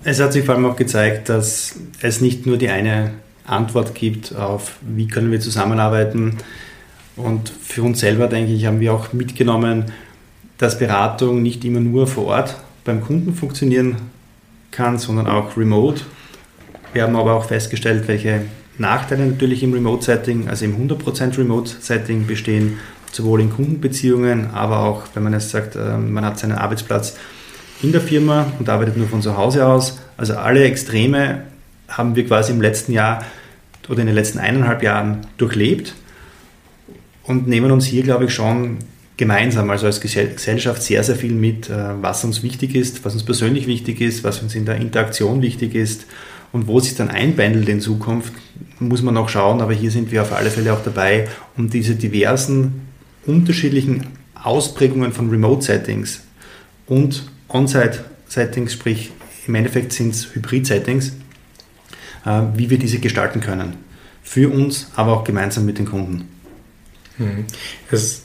Es 0.04 0.22
hat 0.22 0.34
sich 0.34 0.46
vor 0.46 0.56
allem 0.56 0.66
auch 0.66 0.76
gezeigt, 0.76 1.30
dass 1.30 1.76
es 2.02 2.22
nicht 2.22 2.46
nur 2.46 2.58
die 2.58 2.70
eine 2.70 3.12
Antwort 3.46 3.96
gibt 3.96 4.36
auf, 4.36 4.78
wie 4.82 5.08
können 5.08 5.32
wir 5.32 5.40
zusammenarbeiten. 5.40 6.38
Und 7.16 7.50
für 7.50 7.82
uns 7.84 8.00
selber, 8.00 8.28
denke 8.28 8.54
ich, 8.54 8.66
haben 8.66 8.80
wir 8.80 8.94
auch 8.94 9.14
mitgenommen, 9.14 9.86
dass 10.58 10.80
Beratung 10.80 11.42
nicht 11.42 11.64
immer 11.66 11.80
nur 11.80 12.08
vor 12.08 12.26
Ort 12.26 12.58
beim 12.84 13.02
Kunden 13.02 13.34
funktionieren 13.34 13.98
kann, 14.72 14.98
sondern 14.98 15.28
auch 15.28 15.58
remote. 15.58 16.02
Wir 16.94 17.04
haben 17.04 17.16
aber 17.16 17.34
auch 17.34 17.46
festgestellt, 17.46 18.08
welche 18.08 18.42
Nachteile 18.78 19.26
natürlich 19.26 19.64
im 19.64 19.74
Remote-Setting, 19.74 20.50
also 20.50 20.66
im 20.66 20.90
100% 20.90 21.38
Remote-Setting 21.38 22.28
bestehen, 22.28 22.78
sowohl 23.12 23.42
in 23.42 23.50
Kundenbeziehungen, 23.50 24.52
aber 24.52 24.80
auch, 24.80 25.04
wenn 25.14 25.24
man 25.24 25.34
jetzt 25.34 25.50
sagt, 25.50 25.76
ähm, 25.76 26.12
man 26.12 26.26
hat 26.26 26.38
seinen 26.38 26.58
Arbeitsplatz 26.58 27.18
in 27.82 27.92
der 27.92 28.02
Firma 28.02 28.52
und 28.60 28.68
arbeitet 28.70 28.98
nur 28.98 29.08
von 29.08 29.22
zu 29.22 29.38
Hause 29.38 29.66
aus. 29.66 30.00
Also 30.18 30.36
alle 30.36 30.64
Extreme 30.64 31.44
haben 31.88 32.16
wir 32.16 32.26
quasi 32.26 32.52
im 32.52 32.62
letzten 32.62 32.92
Jahr 32.92 33.24
oder 33.88 34.02
in 34.02 34.08
den 34.08 34.16
letzten 34.16 34.40
eineinhalb 34.40 34.84
Jahren 34.84 35.28
durchlebt 35.38 35.94
und 37.24 37.48
nehmen 37.48 37.72
uns 37.72 37.86
hier, 37.86 38.04
glaube 38.04 38.26
ich, 38.26 38.34
schon 38.34 38.80
gemeinsam, 39.18 39.70
also 39.70 39.86
als 39.86 40.02
Gesellschaft 40.02 40.82
sehr, 40.84 41.04
sehr 41.04 41.16
viel 41.16 41.34
mit, 41.34 41.70
äh, 41.70 42.02
was 42.02 42.24
uns 42.24 42.44
wichtig 42.44 42.76
ist, 42.76 43.06
was 43.06 43.14
uns 43.14 43.24
persönlich 43.24 43.68
wichtig 43.68 44.02
ist, 44.02 44.24
was 44.24 44.42
uns 44.42 44.56
in 44.56 44.66
der 44.66 44.76
Interaktion 44.76 45.42
wichtig 45.42 45.76
ist 45.76 46.06
und 46.52 46.68
wo 46.68 46.80
sich 46.80 46.96
dann 46.96 47.10
einpendelt 47.10 47.70
in 47.70 47.80
Zukunft, 47.80 48.34
muss 48.80 49.02
man 49.02 49.14
noch 49.14 49.30
schauen, 49.30 49.62
aber 49.62 49.74
hier 49.74 49.92
sind 49.92 50.12
wir 50.12 50.22
auf 50.22 50.34
alle 50.34 50.50
Fälle 50.50 50.74
auch 50.74 50.84
dabei, 50.84 51.28
um 51.56 51.70
diese 51.70 51.96
diversen 51.96 52.82
unterschiedlichen 53.26 54.08
Ausprägungen 54.36 55.14
von 55.14 55.30
Remote-Settings 55.30 56.22
und 56.88 57.24
On-Site-Settings, 57.48 58.74
sprich 58.74 59.12
im 59.48 59.56
Endeffekt 59.56 59.94
sind 59.94 60.14
es 60.14 60.36
Hybrid-Settings, 60.36 61.14
äh, 62.26 62.42
wie 62.56 62.70
wir 62.70 62.78
diese 62.78 63.00
gestalten 63.00 63.40
können. 63.40 63.78
Für 64.24 64.50
uns, 64.50 64.88
aber 64.96 65.14
auch 65.14 65.24
gemeinsam 65.24 65.66
mit 65.66 65.78
den 65.78 65.86
Kunden. 65.86 66.28
Hm. 67.18 67.46
Es 67.92 68.25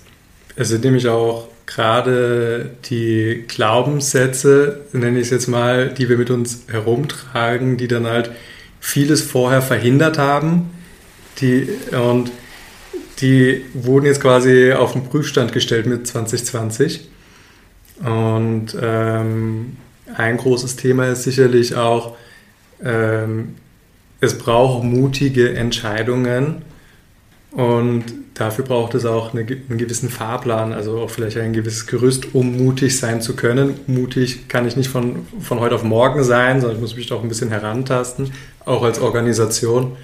es 0.57 0.69
sind 0.69 0.85
nämlich 0.85 1.09
auch 1.09 1.49
gerade 1.67 2.71
die 2.87 3.45
Glaubenssätze, 3.47 4.81
nenne 4.93 5.19
ich 5.19 5.27
es 5.27 5.31
jetzt 5.31 5.47
mal, 5.47 5.91
die 5.91 6.09
wir 6.09 6.19
mit 6.19 6.31
uns 6.31 6.65
herumtragen, 6.69 7.77
die 7.77 7.87
dann 7.87 8.07
halt 8.07 8.33
vieles 8.81 9.23
vorher 9.23 9.63
verhindert 9.63 10.19
haben. 10.19 10.71
Die, 11.41 11.69
und 11.93 12.33
die 13.21 13.65
wurden 13.75 14.07
jetzt 14.07 14.21
quasi 14.21 14.73
auf 14.73 14.93
den 14.93 15.05
Prüfstand 15.05 15.53
gestellt 15.53 15.87
mit 15.87 16.07
2020. 16.07 17.09
Und 18.03 18.77
ähm, 18.81 19.77
ein 20.17 20.37
großes 20.39 20.77
Thema 20.77 21.07
ist 21.09 21.23
sicherlich 21.23 21.77
auch, 21.77 22.17
ähm, 22.83 23.57
es 24.21 24.37
braucht 24.37 24.85
mutige 24.85 25.55
Entscheidungen 25.55 26.63
und 27.53 28.05
dafür 28.41 28.65
braucht 28.65 28.95
es 28.95 29.05
auch 29.05 29.35
eine, 29.35 29.43
einen 29.43 29.79
gewissen 29.79 30.09
Fahrplan, 30.09 30.73
also 30.73 30.99
auch 30.99 31.11
vielleicht 31.11 31.37
ein 31.37 31.53
gewisses 31.53 31.87
Gerüst, 31.87 32.35
um 32.35 32.57
mutig 32.57 32.99
sein 32.99 33.21
zu 33.21 33.37
können. 33.37 33.79
Mutig 33.87 34.49
kann 34.49 34.67
ich 34.67 34.77
nicht 34.77 34.89
von, 34.89 35.27
von 35.41 35.61
heute 35.61 35.75
auf 35.75 35.83
morgen 35.83 36.25
sein, 36.25 36.61
sondern 36.61 36.77
ich 36.77 36.81
muss 36.81 36.97
mich 36.97 37.13
auch 37.13 37.23
ein 37.23 37.29
bisschen 37.29 37.51
herantasten, 37.51 38.33
auch 38.65 38.83
als 38.83 38.99
Organisation. 38.99 39.97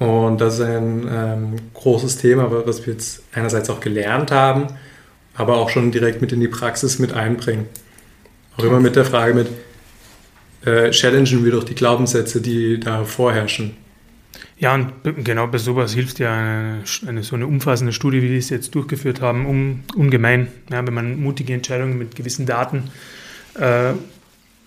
Und 0.00 0.40
das 0.40 0.54
ist 0.54 0.62
ein 0.62 1.08
ähm, 1.08 1.56
großes 1.74 2.18
Thema, 2.18 2.50
was 2.66 2.84
wir 2.84 2.94
jetzt 2.94 3.22
einerseits 3.32 3.70
auch 3.70 3.78
gelernt 3.78 4.32
haben, 4.32 4.66
aber 5.34 5.56
auch 5.56 5.70
schon 5.70 5.92
direkt 5.92 6.20
mit 6.20 6.32
in 6.32 6.40
die 6.40 6.48
Praxis 6.48 6.98
mit 6.98 7.12
einbringen. 7.12 7.66
Auch 8.56 8.64
immer 8.64 8.80
mit 8.80 8.96
der 8.96 9.04
Frage 9.04 9.34
mit, 9.34 9.46
äh, 10.66 10.90
challengen 10.90 11.44
wir 11.44 11.52
doch 11.52 11.64
die 11.64 11.76
Glaubenssätze, 11.76 12.40
die 12.40 12.80
da 12.80 13.04
vorherrschen. 13.04 13.76
Ja, 14.62 14.74
und 14.74 14.92
genau 15.24 15.48
bei 15.48 15.58
sowas 15.58 15.92
hilft 15.92 16.20
ja 16.20 16.32
eine, 16.32 16.84
eine, 17.08 17.24
so 17.24 17.34
eine 17.34 17.48
umfassende 17.48 17.92
Studie, 17.92 18.22
wie 18.22 18.30
wir 18.30 18.38
es 18.38 18.48
jetzt 18.48 18.72
durchgeführt 18.76 19.20
haben, 19.20 19.44
um, 19.44 19.80
ungemein. 19.96 20.46
Ja, 20.70 20.86
wenn 20.86 20.94
man 20.94 21.20
mutige 21.20 21.52
Entscheidungen 21.52 21.98
mit 21.98 22.14
gewissen 22.14 22.46
Daten 22.46 22.84
äh, 23.58 23.94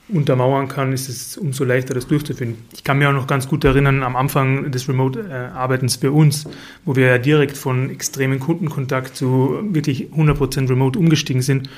untermauern 0.09 0.67
kann, 0.67 0.91
ist 0.91 1.07
es 1.07 1.37
umso 1.37 1.63
leichter, 1.63 1.93
das 1.93 2.07
durchzuführen. 2.07 2.57
Ich 2.73 2.83
kann 2.83 2.97
mir 2.97 3.07
auch 3.07 3.13
noch 3.13 3.25
ganz 3.25 3.47
gut 3.47 3.63
erinnern, 3.63 4.03
am 4.03 4.17
Anfang 4.17 4.69
des 4.69 4.89
Remote-Arbeitens 4.89 5.95
für 5.95 6.11
uns, 6.11 6.43
wo 6.83 6.97
wir 6.97 7.07
ja 7.07 7.17
direkt 7.17 7.57
von 7.57 7.89
extremen 7.89 8.41
Kundenkontakt 8.41 9.15
zu 9.15 9.61
wirklich 9.69 10.09
100% 10.11 10.69
Remote 10.69 10.99
umgestiegen 10.99 11.41
sind, 11.41 11.69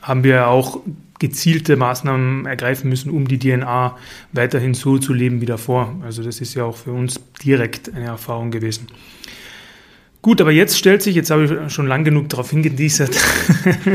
haben 0.00 0.22
wir 0.22 0.46
auch 0.46 0.78
gezielte 1.18 1.76
Maßnahmen 1.76 2.46
ergreifen 2.46 2.88
müssen, 2.88 3.10
um 3.10 3.28
die 3.28 3.38
DNA 3.38 3.96
weiterhin 4.32 4.74
so 4.74 4.98
zu 4.98 5.12
leben 5.12 5.40
wie 5.40 5.46
davor. 5.46 5.94
Also 6.02 6.22
das 6.22 6.40
ist 6.40 6.54
ja 6.54 6.64
auch 6.64 6.76
für 6.76 6.92
uns 6.92 7.20
direkt 7.42 7.94
eine 7.94 8.06
Erfahrung 8.06 8.50
gewesen. 8.50 8.88
Gut, 10.24 10.40
aber 10.40 10.52
jetzt 10.52 10.78
stellt 10.78 11.02
sich, 11.02 11.14
jetzt 11.14 11.30
habe 11.30 11.44
ich 11.44 11.72
schon 11.72 11.86
lang 11.86 12.02
genug 12.02 12.30
darauf 12.30 12.48
hingediesert, 12.48 13.14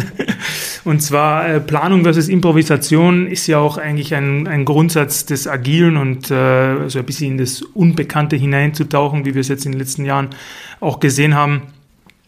und 0.84 1.01
zwar 1.01 1.49
äh, 1.49 1.60
Planung 1.60 2.03
versus 2.03 2.29
Improvisation 2.29 3.25
ist 3.25 3.47
ja 3.47 3.58
auch 3.58 3.79
eigentlich 3.79 4.13
ein, 4.13 4.47
ein 4.47 4.63
Grundsatz 4.63 5.25
des 5.25 5.47
Agilen 5.47 5.97
und 5.97 6.29
äh, 6.29 6.88
so 6.88 6.99
ein 6.99 7.05
bisschen 7.05 7.32
in 7.32 7.38
das 7.39 7.63
Unbekannte 7.63 8.36
hineinzutauchen, 8.36 9.25
wie 9.25 9.34
wir 9.34 9.41
es 9.41 9.47
jetzt 9.47 9.65
in 9.65 9.71
den 9.71 9.79
letzten 9.79 10.05
Jahren 10.05 10.29
auch 10.79 10.99
gesehen 10.99 11.34
haben. 11.34 11.63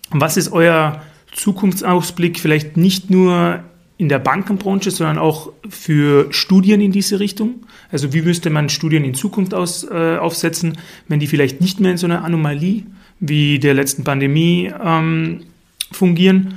Was 0.09 0.35
ist 0.35 0.51
euer 0.51 1.03
Zukunftsausblick 1.31 2.39
vielleicht 2.39 2.77
nicht 2.77 3.11
nur 3.11 3.63
in 4.01 4.09
der 4.09 4.17
Bankenbranche, 4.17 4.89
sondern 4.89 5.19
auch 5.19 5.53
für 5.69 6.33
Studien 6.33 6.81
in 6.81 6.91
diese 6.91 7.19
Richtung? 7.19 7.67
Also 7.91 8.13
wie 8.13 8.23
müsste 8.23 8.49
man 8.49 8.67
Studien 8.67 9.03
in 9.03 9.13
Zukunft 9.13 9.53
aus, 9.53 9.83
äh, 9.83 10.17
aufsetzen, 10.17 10.75
wenn 11.07 11.19
die 11.19 11.27
vielleicht 11.27 11.61
nicht 11.61 11.79
mehr 11.79 11.91
in 11.91 11.97
so 11.97 12.07
einer 12.07 12.23
Anomalie 12.23 12.81
wie 13.19 13.59
der 13.59 13.75
letzten 13.75 14.03
Pandemie 14.03 14.73
ähm, 14.83 15.41
fungieren? 15.91 16.55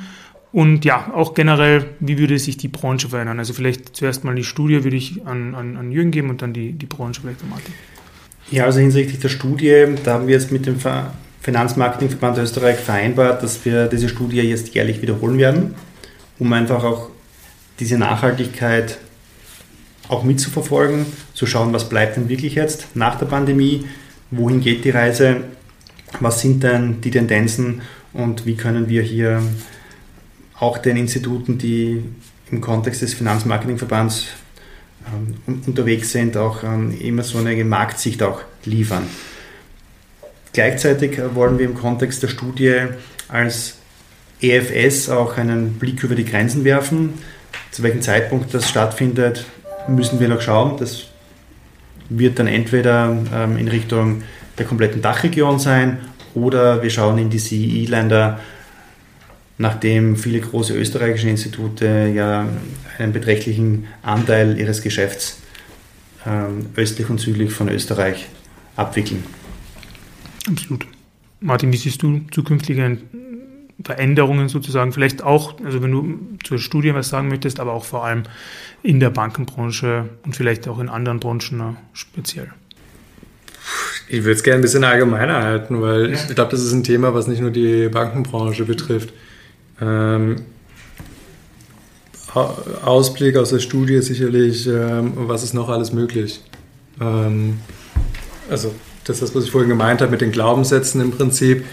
Und 0.53 0.87
ja, 0.87 1.13
auch 1.13 1.35
generell, 1.35 1.85
wie 2.01 2.17
würde 2.17 2.39
sich 2.39 2.57
die 2.57 2.69
Branche 2.69 3.11
verändern? 3.11 3.39
Also 3.39 3.53
vielleicht 3.53 3.95
zuerst 3.95 4.25
mal 4.25 4.35
die 4.35 4.45
Studie 4.45 4.83
würde 4.83 4.97
ich 4.97 5.27
an, 5.27 5.55
an, 5.55 5.77
an 5.77 5.93
Jürgen 5.93 6.13
geben 6.13 6.31
und 6.31 6.41
dann 6.41 6.55
die, 6.55 6.73
die 6.73 6.87
Branche 6.87 7.21
vielleicht 7.21 7.43
an 7.43 7.51
Martin. 7.51 7.75
Ja, 8.53 8.65
also 8.65 8.81
hinsichtlich 8.81 9.21
der 9.21 9.29
Studie, 9.29 9.85
da 10.03 10.15
haben 10.15 10.29
wir 10.29 10.35
jetzt 10.35 10.51
mit 10.51 10.65
dem 10.65 10.77
Finanzmarketingverband 11.43 12.39
Österreich 12.39 12.79
vereinbart, 12.79 13.43
dass 13.43 13.67
wir 13.67 13.89
diese 13.89 14.09
Studie 14.09 14.41
jetzt 14.41 14.75
jährlich 14.75 15.03
wiederholen 15.03 15.37
werden, 15.37 15.75
um 16.39 16.51
einfach 16.51 16.83
auch 16.85 17.11
diese 17.81 17.99
Nachhaltigkeit 17.99 18.99
auch 20.09 20.23
mitzuverfolgen, 20.23 21.07
zu 21.33 21.47
schauen, 21.47 21.73
was 21.73 21.89
bleibt 21.89 22.17
denn 22.17 22.29
wirklich 22.29 22.55
jetzt 22.55 22.95
nach 22.95 23.19
der 23.19 23.27
Pandemie, 23.27 23.87
wohin 24.31 24.61
geht 24.61 24.85
die 24.85 24.91
Reise, 24.91 25.43
was 26.21 26.41
sind 26.41 26.63
denn 26.63 27.01
die 27.01 27.11
Tendenzen 27.11 27.83
und 28.13 28.47
wie 28.47 28.57
können 28.57 28.89
wir 28.89 29.03
hier 29.03 29.43
auch 30.59 30.79
den 30.79 30.97
Instituten, 30.97 31.59
die 31.59 32.03
im 32.51 32.61
Kontext 32.61 33.03
des 33.03 33.15
Finanzmarketingverbands 33.15 34.29
ähm, 35.07 35.63
unterwegs 35.67 36.13
sind, 36.13 36.37
auch 36.37 36.63
ähm, 36.63 36.97
immer 37.01 37.23
so 37.23 37.39
eine 37.39 37.65
Marktsicht 37.65 38.23
auch 38.23 38.43
liefern. 38.65 39.07
Gleichzeitig 40.53 41.19
wollen 41.35 41.59
wir 41.59 41.67
im 41.67 41.75
Kontext 41.75 42.23
der 42.23 42.29
Studie 42.29 42.83
als 43.29 43.79
EFS 44.41 45.09
auch 45.09 45.37
einen 45.37 45.75
Blick 45.75 46.03
über 46.05 46.15
die 46.15 46.25
Grenzen 46.25 46.65
werfen. 46.65 47.15
Zu 47.71 47.83
welchem 47.83 48.03
Zeitpunkt 48.03 48.53
das 48.55 48.69
stattfindet, 48.69 49.45
müssen 49.89 50.21
wir 50.21 50.29
noch 50.29 50.41
schauen. 50.41 50.77
Das 50.79 51.07
wird 52.09 52.39
dann 52.39 52.47
entweder 52.47 53.17
ähm, 53.35 53.57
in 53.57 53.69
Richtung 53.69 54.23
der 54.59 54.67
kompletten 54.67 55.03
Dachregion 55.03 55.59
sein 55.59 55.99
oder 56.35 56.83
wir 56.83 56.91
schauen 56.91 57.19
in 57.19 57.31
die 57.31 57.39
CEE-Länder, 57.39 58.41
nachdem 59.59 60.17
viele 60.17 60.41
große 60.41 60.75
österreichische 60.75 61.29
Institute 61.29 62.13
ja 62.15 62.49
einen 62.99 63.13
beträchtlichen 63.13 63.87
Anteil 64.03 64.59
ihres 64.59 64.83
Geschäfts 64.83 65.39
ähm, 66.27 66.67
östlich 66.77 67.09
und 67.11 67.19
südlich 67.19 67.53
von 67.53 67.69
Österreich 67.69 68.27
abwickeln. 68.77 69.25
Absolut. 70.49 70.87
Martin, 71.41 71.73
wie 71.73 71.77
siehst 71.77 72.03
du 72.03 72.21
zukünftige 72.31 72.99
Veränderungen 73.83 74.49
sozusagen? 74.49 74.93
Vielleicht 74.93 75.23
auch, 75.23 75.59
also 75.65 75.83
wenn 75.83 75.91
du 75.91 76.19
zur 76.45 76.59
Studie 76.59 76.95
was 76.95 77.09
sagen 77.09 77.29
möchtest, 77.29 77.61
aber 77.61 77.73
auch 77.73 77.85
vor 77.85 78.05
allem 78.05 78.25
in 78.83 79.01
der 79.01 79.11
Bankenbranche 79.11 80.09
und 80.25 80.37
vielleicht 80.37 80.69
auch 80.69 80.79
in 80.79 80.89
anderen 80.89 81.21
Branchen 81.21 81.57
ne, 81.57 81.77
speziell. 81.93 82.49
Ich 84.09 84.19
würde 84.19 84.33
es 84.33 84.43
gerne 84.43 84.61
ein 84.61 84.63
bisschen 84.63 84.85
allgemeiner 84.85 85.43
halten, 85.43 85.81
weil 85.81 86.11
ja. 86.11 86.15
ich 86.15 86.35
glaube, 86.35 86.51
das 86.51 86.63
ist 86.63 86.73
ein 86.73 86.85
Thema, 86.85 87.15
was 87.15 87.27
nicht 87.27 87.41
nur 87.41 87.51
die 87.51 87.89
Bankenbranche 87.89 88.65
betrifft. 88.65 89.13
Ähm, 89.81 90.37
Ausblick 92.35 93.37
aus 93.37 93.51
der 93.51 93.61
Studie 93.61 94.01
sicherlich, 94.03 94.67
ähm, 94.67 95.13
was 95.17 95.45
ist 95.45 95.55
noch 95.55 95.69
alles 95.69 95.93
möglich? 95.93 96.41
Ähm, 97.01 97.59
also 98.51 98.75
das 99.05 99.17
ist 99.17 99.23
das, 99.23 99.35
was 99.35 99.45
ich 99.45 99.51
vorhin 99.51 99.71
gemeint 99.71 100.01
habe 100.01 100.11
mit 100.11 100.21
den 100.21 100.33
Glaubenssätzen 100.33 101.01
im 101.01 101.13
Prinzip. 101.13 101.65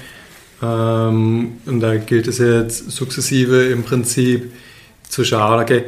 Ähm, 0.62 1.54
und 1.66 1.80
da 1.80 1.98
gilt 1.98 2.28
es 2.28 2.38
jetzt 2.38 2.92
sukzessive 2.92 3.66
im 3.66 3.84
Prinzip 3.84 4.52
zu 5.08 5.24
schauen, 5.24 5.62
okay, 5.62 5.86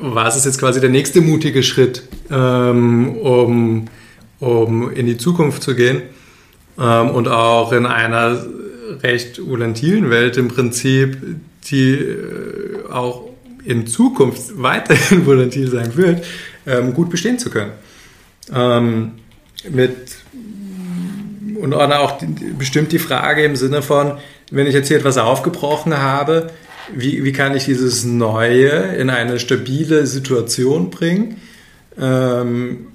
was 0.00 0.36
ist 0.36 0.46
jetzt 0.46 0.58
quasi 0.58 0.80
der 0.80 0.90
nächste 0.90 1.20
mutige 1.20 1.62
Schritt, 1.62 2.02
ähm, 2.30 3.16
um, 3.18 3.86
um 4.40 4.90
in 4.92 5.06
die 5.06 5.18
Zukunft 5.18 5.62
zu 5.62 5.74
gehen 5.74 6.02
ähm, 6.78 7.10
und 7.10 7.28
auch 7.28 7.72
in 7.72 7.86
einer 7.86 8.44
recht 9.02 9.40
volatilen 9.46 10.10
Welt 10.10 10.36
im 10.36 10.48
Prinzip, 10.48 11.18
die 11.70 11.92
äh, 11.92 12.90
auch 12.90 13.28
in 13.64 13.86
Zukunft 13.86 14.60
weiterhin 14.60 15.26
volatil 15.26 15.70
sein 15.70 15.96
wird, 15.96 16.24
ähm, 16.66 16.94
gut 16.94 17.10
bestehen 17.10 17.38
zu 17.38 17.50
können. 17.50 17.72
Ähm, 18.52 19.12
mit 19.70 20.16
und 21.60 21.74
auch 21.74 22.18
die, 22.18 22.26
bestimmt 22.26 22.92
die 22.92 22.98
Frage 22.98 23.44
im 23.44 23.56
Sinne 23.56 23.82
von, 23.82 24.18
wenn 24.50 24.66
ich 24.66 24.74
jetzt 24.74 24.88
hier 24.88 24.96
etwas 24.96 25.18
aufgebrochen 25.18 25.98
habe, 25.98 26.50
wie, 26.94 27.24
wie 27.24 27.32
kann 27.32 27.54
ich 27.54 27.64
dieses 27.64 28.04
Neue 28.04 28.68
in 28.68 29.10
eine 29.10 29.38
stabile 29.38 30.06
Situation 30.06 30.90
bringen, 30.90 31.36
ähm, 32.00 32.86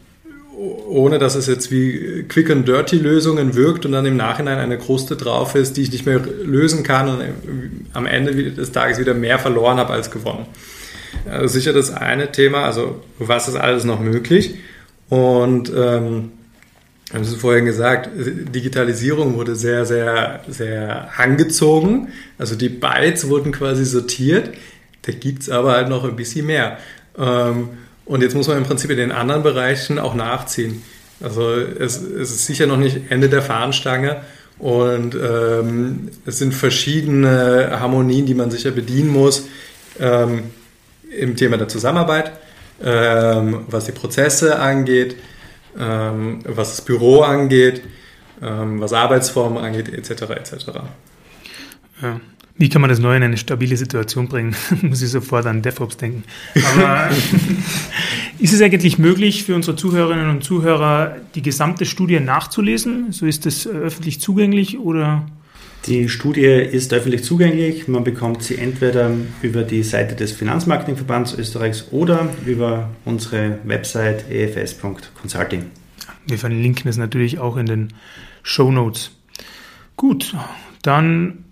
ohne 0.88 1.20
dass 1.20 1.36
es 1.36 1.48
jetzt 1.48 1.70
wie 1.72 2.24
Quick 2.28 2.50
and 2.50 2.68
Dirty 2.68 2.98
Lösungen 2.98 3.56
wirkt 3.56 3.86
und 3.86 3.92
dann 3.92 4.06
im 4.06 4.16
Nachhinein 4.16 4.58
eine 4.58 4.78
Kruste 4.78 5.16
drauf 5.16 5.56
ist, 5.56 5.76
die 5.76 5.82
ich 5.82 5.92
nicht 5.92 6.06
mehr 6.06 6.20
lösen 6.44 6.84
kann 6.84 7.10
und 7.10 7.24
am 7.94 8.06
Ende 8.06 8.52
des 8.52 8.72
Tages 8.72 9.00
wieder 9.00 9.14
mehr 9.14 9.38
verloren 9.38 9.78
habe 9.78 9.94
als 9.94 10.12
gewonnen. 10.12 10.46
Also 11.30 11.48
sicher 11.48 11.74
das 11.74 11.92
eine 11.92 12.32
Thema, 12.32 12.64
also 12.64 13.02
was 13.20 13.48
ist 13.48 13.56
alles 13.56 13.84
noch 13.84 14.00
möglich 14.00 14.56
und 15.10 15.72
ähm, 15.76 16.32
haben 17.14 17.24
Sie 17.24 17.36
vorhin 17.36 17.66
gesagt, 17.66 18.10
Digitalisierung 18.16 19.36
wurde 19.36 19.56
sehr, 19.56 19.86
sehr, 19.86 20.42
sehr 20.48 21.10
angezogen. 21.18 22.10
Also 22.38 22.56
die 22.56 22.70
Bytes 22.70 23.30
wurden 23.30 23.52
quasi 23.52 23.86
sortiert. 23.86 24.50
Da 25.04 25.12
gibt 25.12 25.44
es 25.44 25.50
aber 25.50 25.74
halt 25.74 25.88
noch 25.88 26.04
ein 26.04 26.16
bisschen 26.16 26.48
mehr. 26.48 26.78
Ähm, 27.18 27.70
und 28.06 28.22
jetzt 28.22 28.36
muss 28.36 28.48
man 28.48 28.58
im 28.58 28.64
Prinzip 28.64 28.90
in 28.90 28.98
den 28.98 29.12
anderen 29.12 29.44
Bereichen 29.44 30.00
auch 30.00 30.16
nachziehen. 30.16 30.82
Also 31.22 31.52
es, 31.52 32.02
es 32.02 32.32
ist 32.32 32.46
sicher 32.48 32.66
noch 32.66 32.78
nicht 32.78 33.00
Ende 33.10 33.30
der 33.30 33.42
Fahnenstange. 33.42 34.22
Und 34.58 35.16
ähm, 35.16 36.10
es 36.26 36.40
sind 36.40 36.54
verschiedene 36.54 37.78
Harmonien, 37.80 38.26
die 38.26 38.34
man 38.34 38.52
sicher 38.52 38.72
bedienen 38.72 39.10
muss 39.10 39.48
ähm, 40.00 40.44
im 41.12 41.36
Thema 41.36 41.58
der 41.58 41.68
Zusammenarbeit, 41.68 42.32
ähm, 42.84 43.66
was 43.68 43.86
die 43.86 43.92
Prozesse 43.92 44.60
angeht, 44.60 45.16
ähm, 45.78 46.40
was 46.46 46.76
das 46.76 46.86
Büro 46.86 47.22
angeht, 47.22 47.84
ähm, 48.42 48.80
was 48.80 48.94
Arbeitsformen 48.94 49.64
angeht, 49.64 49.90
etc. 49.90 50.22
etc. 50.24 50.66
Ja. 52.02 52.20
Wie 52.58 52.70
kann 52.70 52.80
man 52.80 52.90
das 52.90 53.00
Neue 53.00 53.18
in 53.18 53.24
eine 53.24 53.38
stabile 53.38 53.76
Situation 53.76 54.30
bringen? 54.30 54.56
Muss 54.82 55.02
ich 55.02 55.10
sofort 55.10 55.46
an 55.46 55.62
DevOps 55.62 55.98
denken. 55.98 56.24
Aber 56.74 57.10
ist 58.40 58.54
es 58.54 58.62
eigentlich 58.62 58.98
möglich 58.98 59.44
für 59.44 59.56
unsere 59.56 59.76
Zuhörerinnen 59.76 60.30
und 60.30 60.44
Zuhörer, 60.44 61.18
die 61.36 61.42
gesamte 61.42 61.86
Studie 61.86 62.22
nachzulesen? 62.22 63.12
So 63.12 63.26
ist 63.26 63.46
es 63.46 63.68
öffentlich 63.68 64.22
zugänglich 64.22 64.80
oder? 64.80 65.26
Die 65.88 66.10
Studie 66.10 66.46
ist 66.46 66.92
öffentlich 66.94 67.24
zugänglich. 67.24 67.88
Man 67.88 68.04
bekommt 68.04 68.42
sie 68.42 68.58
entweder 68.58 69.12
über 69.44 69.62
die 69.62 69.84
Seite 69.84 70.16
des 70.16 70.32
Finanzmarketingverbands 70.32 71.36
Österreichs 71.36 71.90
oder 71.92 72.30
über 72.44 72.90
unsere 73.06 73.60
Website 73.66 74.28
efs.consulting. 74.32 75.68
Wir 76.26 76.40
verlinken 76.40 76.90
es 76.90 76.98
natürlich 76.98 77.38
auch 77.38 77.56
in 77.58 77.68
den 77.68 77.94
Show 78.42 78.72
Notes. 78.72 79.12
Gut, 79.96 80.36
dann 80.82 81.46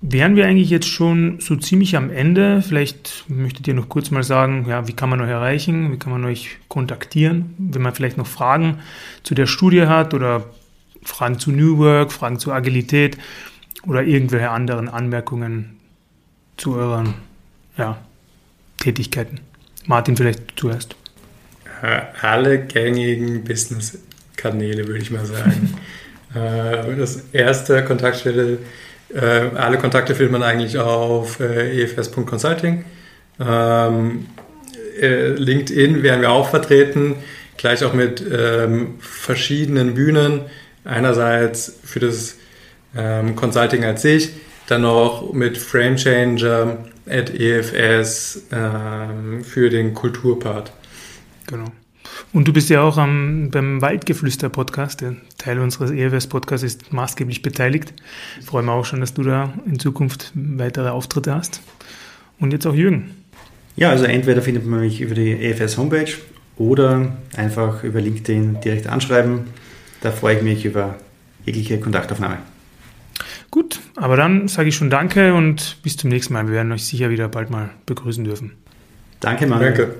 wären 0.00 0.34
wir 0.34 0.46
eigentlich 0.46 0.70
jetzt 0.70 0.88
schon 0.88 1.40
so 1.40 1.54
ziemlich 1.54 1.94
am 1.94 2.08
Ende. 2.08 2.62
Vielleicht 2.62 3.26
möchtet 3.28 3.68
ihr 3.68 3.74
noch 3.74 3.90
kurz 3.90 4.10
mal 4.10 4.22
sagen, 4.22 4.64
ja, 4.66 4.88
wie 4.88 4.94
kann 4.94 5.10
man 5.10 5.20
euch 5.20 5.28
erreichen, 5.28 5.92
wie 5.92 5.98
kann 5.98 6.10
man 6.10 6.24
euch 6.24 6.56
kontaktieren, 6.68 7.54
wenn 7.58 7.82
man 7.82 7.94
vielleicht 7.94 8.16
noch 8.16 8.26
Fragen 8.26 8.78
zu 9.24 9.34
der 9.34 9.46
Studie 9.46 9.82
hat 9.82 10.14
oder 10.14 10.46
Fragen 11.02 11.38
zu 11.38 11.52
New 11.52 11.76
Work, 11.78 12.12
Fragen 12.12 12.38
zu 12.38 12.50
Agilität 12.50 13.18
oder 13.86 14.02
irgendwelche 14.02 14.50
anderen 14.50 14.88
Anmerkungen 14.88 15.80
zu 16.56 16.76
euren 16.76 17.14
ja, 17.76 17.98
Tätigkeiten. 18.78 19.40
Martin, 19.86 20.16
vielleicht 20.16 20.54
zuerst. 20.56 20.96
Alle 22.22 22.64
gängigen 22.64 23.44
Business-Kanäle, 23.44 24.86
würde 24.86 25.00
ich 25.00 25.10
mal 25.10 25.26
sagen. 25.26 25.74
Äh, 26.34 26.96
das 26.96 27.26
erste 27.32 27.84
Kontaktstelle, 27.84 28.58
äh, 29.14 29.20
alle 29.54 29.78
Kontakte 29.78 30.16
findet 30.16 30.32
man 30.32 30.42
eigentlich 30.42 30.78
auf 30.78 31.38
äh, 31.38 31.80
efs.consulting. 31.80 32.84
Ähm, 33.38 34.26
LinkedIn 35.00 36.02
werden 36.02 36.22
wir 36.22 36.32
auch 36.32 36.50
vertreten, 36.50 37.16
gleich 37.56 37.84
auch 37.84 37.92
mit 37.92 38.20
ähm, 38.20 38.96
verschiedenen 38.98 39.94
Bühnen. 39.94 40.40
Einerseits 40.84 41.78
für 41.84 42.00
das 42.00 42.36
ähm, 42.96 43.36
Consulting 43.36 43.84
als 43.84 44.02
sich, 44.02 44.30
dann 44.66 44.82
noch 44.82 45.32
mit 45.32 45.58
Framechanger 45.58 46.78
at 47.06 47.34
EFS 47.34 48.44
ähm, 48.52 49.44
für 49.44 49.70
den 49.70 49.94
Kulturpart. 49.94 50.72
Genau. 51.46 51.66
Und 52.32 52.48
du 52.48 52.52
bist 52.52 52.70
ja 52.70 52.82
auch 52.82 52.96
am, 52.96 53.50
beim 53.50 53.80
Waldgeflüster-Podcast, 53.80 55.00
der 55.00 55.16
Teil 55.38 55.58
unseres 55.60 55.90
EFS-Podcasts 55.90 56.64
ist 56.64 56.92
maßgeblich 56.92 57.42
beteiligt. 57.42 57.92
Ich 58.40 58.46
freue 58.46 58.62
mich 58.62 58.72
auch 58.72 58.84
schon, 58.84 59.00
dass 59.00 59.14
du 59.14 59.22
da 59.22 59.52
in 59.66 59.78
Zukunft 59.78 60.32
weitere 60.34 60.88
Auftritte 60.88 61.34
hast. 61.34 61.60
Und 62.38 62.52
jetzt 62.52 62.66
auch 62.66 62.74
Jürgen. 62.74 63.14
Ja, 63.76 63.90
also 63.90 64.04
entweder 64.04 64.42
findet 64.42 64.66
man 64.66 64.80
mich 64.80 65.00
über 65.00 65.14
die 65.14 65.32
EFS-Homepage 65.32 66.12
oder 66.56 67.16
einfach 67.36 67.82
über 67.84 68.00
LinkedIn 68.00 68.60
direkt 68.60 68.86
anschreiben. 68.86 69.48
Da 70.00 70.12
freue 70.12 70.36
ich 70.36 70.42
mich 70.42 70.64
über 70.64 70.96
jegliche 71.44 71.80
Kontaktaufnahme. 71.80 72.38
Gut, 73.50 73.80
aber 73.96 74.16
dann 74.16 74.48
sage 74.48 74.68
ich 74.68 74.76
schon 74.76 74.90
Danke 74.90 75.34
und 75.34 75.78
bis 75.82 75.96
zum 75.96 76.10
nächsten 76.10 76.32
Mal. 76.34 76.46
Wir 76.46 76.54
werden 76.54 76.72
euch 76.72 76.84
sicher 76.86 77.10
wieder 77.10 77.28
bald 77.28 77.50
mal 77.50 77.70
begrüßen 77.86 78.24
dürfen. 78.24 78.52
Danke, 79.20 79.46
Manuel. 79.46 79.72
Danke. 79.72 79.94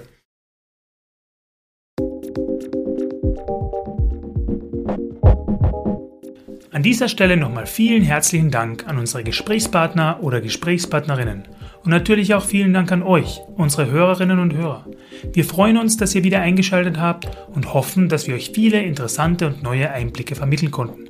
An 6.75 6.83
dieser 6.83 7.09
Stelle 7.09 7.37
nochmal 7.37 7.67
vielen 7.67 8.03
herzlichen 8.03 8.51
Dank 8.51 8.89
an 8.89 8.99
unsere 8.99 9.23
Gesprächspartner 9.23 10.19
oder 10.23 10.41
Gesprächspartnerinnen 10.41 11.45
Und 11.85 11.91
natürlich 11.91 12.35
auch 12.35 12.45
vielen 12.45 12.73
Dank 12.73 12.91
an 12.91 13.05
euch, 13.05 13.41
unsere 13.55 13.91
Hörerinnen 13.91 14.41
und 14.41 14.55
Hörer. 14.55 14.85
Wir 15.33 15.45
freuen 15.45 15.79
uns, 15.79 15.97
dass 15.97 16.17
ihr 16.17 16.25
wieder 16.25 16.41
eingeschaltet 16.41 16.99
habt 16.99 17.29
und 17.55 17.73
hoffen, 17.73 18.09
dass 18.09 18.27
wir 18.27 18.35
euch 18.35 18.51
viele 18.53 18.83
interessante 18.83 19.47
und 19.47 19.63
neue 19.63 19.91
Einblicke 19.93 20.35
vermitteln 20.35 20.73
konnten. 20.73 21.09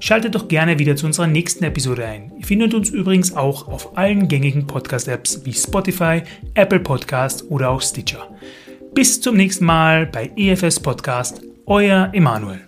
Schaltet 0.00 0.34
doch 0.34 0.48
gerne 0.48 0.78
wieder 0.78 0.96
zu 0.96 1.06
unserer 1.06 1.26
nächsten 1.26 1.64
Episode 1.64 2.04
ein. 2.04 2.32
Ihr 2.38 2.46
findet 2.46 2.74
uns 2.74 2.90
übrigens 2.90 3.34
auch 3.34 3.68
auf 3.68 3.96
allen 3.96 4.28
gängigen 4.28 4.66
Podcast-Apps 4.66 5.44
wie 5.44 5.52
Spotify, 5.52 6.22
Apple 6.54 6.80
Podcast 6.80 7.44
oder 7.50 7.70
auch 7.70 7.82
Stitcher. 7.82 8.28
Bis 8.94 9.20
zum 9.20 9.36
nächsten 9.36 9.64
Mal 9.64 10.06
bei 10.06 10.30
EFS 10.36 10.80
Podcast, 10.80 11.42
euer 11.66 12.10
Emanuel. 12.12 12.67